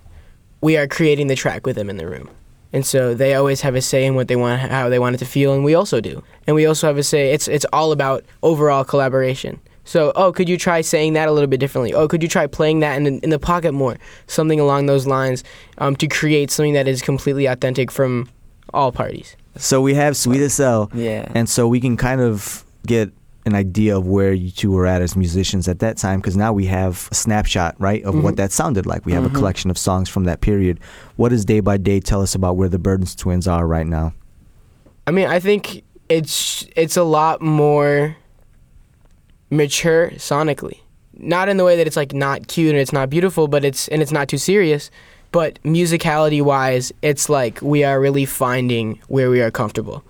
we 0.63 0.77
are 0.77 0.88
creating 0.88 1.27
the 1.27 1.36
track 1.36 1.65
with 1.65 1.75
them 1.75 1.89
in 1.89 1.98
the 1.98 2.08
room. 2.08 2.29
And 2.72 2.86
so 2.86 3.13
they 3.13 3.36
always 3.36 3.62
have 3.62 3.75
a 3.75 3.82
say 3.82 4.05
in 4.05 4.15
what 4.15 4.29
they 4.29 4.36
want, 4.36 4.62
how 4.62 4.89
they 4.89 4.98
want 4.98 5.15
it 5.15 5.20
to 5.20 5.25
feel, 5.25 5.53
and 5.53 5.63
we 5.63 5.75
also 5.75 6.01
do. 6.01 6.24
And 6.48 6.55
we 6.55 6.65
also 6.65 6.88
have 6.88 6.98
a 6.98 7.03
say. 7.03 7.32
It's 7.32 7.48
it's 7.48 7.65
all 7.72 7.91
about 7.91 8.24
overall 8.41 8.84
collaboration. 8.84 9.60
So, 9.86 10.13
oh, 10.15 10.32
could 10.32 10.48
you 10.48 10.58
try 10.58 10.79
saying 10.82 11.13
that 11.13 11.27
a 11.27 11.32
little 11.34 11.50
bit 11.50 11.60
differently? 11.60 11.93
Oh, 11.93 12.08
could 12.08 12.24
you 12.24 12.29
try 12.29 12.48
playing 12.48 12.79
that 12.79 12.96
in 12.96 13.03
the, 13.03 13.20
in 13.22 13.29
the 13.29 13.38
pocket 13.38 13.74
more? 13.74 13.98
Something 14.27 14.60
along 14.60 14.86
those 14.86 15.05
lines 15.05 15.43
um, 15.77 15.98
to 15.98 16.08
create 16.08 16.50
something 16.50 16.74
that 16.74 16.88
is 16.88 17.01
completely 17.01 17.48
authentic 17.48 17.91
from 17.91 18.29
all 18.74 18.93
parties. 18.93 19.36
So 19.58 19.82
we 19.82 19.93
have 19.96 20.15
Sweet 20.15 20.41
as 20.41 20.58
Hell. 20.58 20.89
yeah 20.93 21.29
And 21.36 21.50
so 21.50 21.67
we 21.67 21.82
can 21.82 21.98
kind 21.98 22.22
of 22.22 22.63
get 22.88 23.12
an 23.45 23.55
idea 23.55 23.97
of 23.97 24.07
where 24.07 24.33
you 24.33 24.51
two 24.51 24.71
were 24.71 24.85
at 24.85 25.01
as 25.01 25.15
musicians 25.15 25.67
at 25.67 25.79
that 25.79 25.97
time 25.97 26.19
because 26.19 26.38
now 26.38 26.53
we 26.53 26.65
have 26.65 27.09
a 27.12 27.15
snapshot, 27.15 27.75
right, 27.79 28.03
of 28.03 28.15
what 28.15 28.21
mm-hmm. 28.21 28.35
that 28.35 28.51
sounded 28.51 28.85
like. 28.85 29.05
We 29.05 29.12
have 29.13 29.23
a 29.23 29.27
mm-hmm. 29.27 29.35
collection 29.35 29.69
of 29.69 29.77
songs 29.77 30.09
from 30.09 30.23
that 30.25 30.41
period. 30.41 30.79
What 31.17 31.29
does 31.29 31.43
Day 31.43 31.59
by 31.59 31.77
Day 31.77 32.00
tell 32.00 32.21
us 32.21 32.35
about 32.35 32.55
where 32.55 32.69
the 32.69 32.79
Burns 32.79 33.15
twins 33.15 33.47
are 33.47 33.67
right 33.67 33.88
now? 33.88 34.13
I 35.05 35.12
mean, 35.12 35.27
I 35.27 35.39
think 35.39 35.83
it's 36.07 36.65
it's 36.75 36.95
a 36.95 37.03
lot 37.03 37.41
more 37.41 38.15
mature 39.50 40.12
sonically. 40.12 40.79
Not 41.15 41.50
in 41.50 41.57
the 41.57 41.65
way 41.65 41.75
that 41.75 41.85
it's 41.85 41.97
like 41.97 42.13
not 42.13 42.47
cute 42.47 42.71
and 42.71 42.79
it's 42.79 42.93
not 42.93 43.09
beautiful, 43.09 43.47
but 43.47 43.65
it's 43.65 43.88
and 43.89 44.01
it's 44.01 44.12
not 44.12 44.29
too 44.29 44.38
serious. 44.38 44.89
But 45.31 45.62
musicality 45.63 46.41
wise, 46.41 46.93
it's 47.01 47.27
like 47.27 47.59
we 47.62 47.83
are 47.83 48.00
really 48.00 48.25
finding 48.25 49.00
where 49.07 49.29
we 49.29 49.41
are 49.41 49.51
comfortable. 49.51 50.03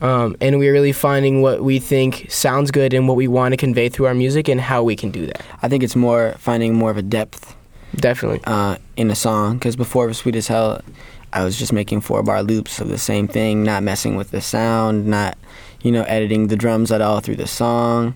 Um, 0.00 0.34
and 0.40 0.58
we're 0.58 0.72
really 0.72 0.92
finding 0.92 1.42
what 1.42 1.62
we 1.62 1.78
think 1.78 2.26
sounds 2.30 2.70
good 2.70 2.94
and 2.94 3.06
what 3.06 3.16
we 3.16 3.28
want 3.28 3.52
to 3.52 3.56
convey 3.56 3.88
through 3.88 4.06
our 4.06 4.14
music 4.14 4.48
and 4.48 4.60
how 4.60 4.82
we 4.82 4.96
can 4.96 5.10
do 5.10 5.26
that. 5.26 5.42
I 5.62 5.68
think 5.68 5.82
it's 5.82 5.96
more 5.96 6.34
finding 6.38 6.74
more 6.74 6.90
of 6.90 6.96
a 6.96 7.02
depth 7.02 7.54
Definitely. 7.96 8.40
uh, 8.44 8.78
in 8.96 9.10
a 9.10 9.14
song 9.14 9.58
because 9.58 9.76
before 9.76 10.12
Sweet 10.14 10.36
as 10.36 10.48
Hell, 10.48 10.80
I 11.32 11.44
was 11.44 11.58
just 11.58 11.72
making 11.72 12.00
four 12.00 12.22
bar 12.22 12.42
loops 12.42 12.80
of 12.80 12.88
the 12.88 12.98
same 12.98 13.28
thing, 13.28 13.62
not 13.62 13.82
messing 13.82 14.16
with 14.16 14.30
the 14.30 14.40
sound, 14.40 15.06
not 15.06 15.36
you 15.82 15.92
know 15.92 16.02
editing 16.04 16.48
the 16.48 16.56
drums 16.56 16.90
at 16.90 17.00
all 17.00 17.20
through 17.20 17.36
the 17.36 17.46
song. 17.46 18.14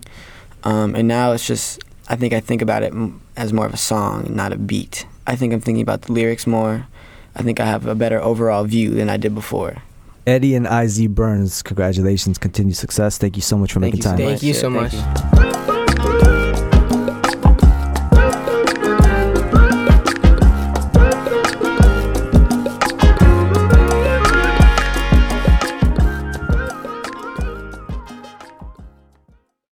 Um, 0.63 0.95
and 0.95 1.07
now 1.07 1.33
it's 1.33 1.45
just 1.45 1.79
I 2.09 2.15
think 2.15 2.33
I 2.33 2.39
think 2.39 2.61
about 2.61 2.83
it 2.83 2.93
as 3.37 3.53
more 3.53 3.65
of 3.65 3.73
a 3.73 3.77
song, 3.77 4.27
not 4.35 4.51
a 4.51 4.57
beat. 4.57 5.05
I 5.27 5.35
think 5.35 5.53
I'm 5.53 5.61
thinking 5.61 5.81
about 5.81 6.03
the 6.03 6.13
lyrics 6.13 6.47
more. 6.47 6.87
I 7.35 7.43
think 7.43 7.59
I 7.59 7.65
have 7.65 7.85
a 7.85 7.95
better 7.95 8.21
overall 8.21 8.63
view 8.63 8.91
than 8.91 9.09
I 9.09 9.17
did 9.17 9.35
before. 9.35 9.83
Eddie 10.27 10.55
and 10.55 10.65
IZ 10.67 11.07
Burns, 11.09 11.61
congratulations, 11.61 12.37
continued 12.37 12.75
success. 12.75 13.17
Thank 13.17 13.35
you 13.35 13.41
so 13.41 13.57
much 13.57 13.73
for 13.73 13.79
Thank 13.79 13.95
making 13.95 13.97
you 13.97 14.03
so 14.03 14.09
time. 14.09 14.17
Thank 14.17 14.43
you 14.43 14.53
so 14.53 14.69
Yeah, 14.69 14.81
much. 14.81 15.45
you. 15.45 15.54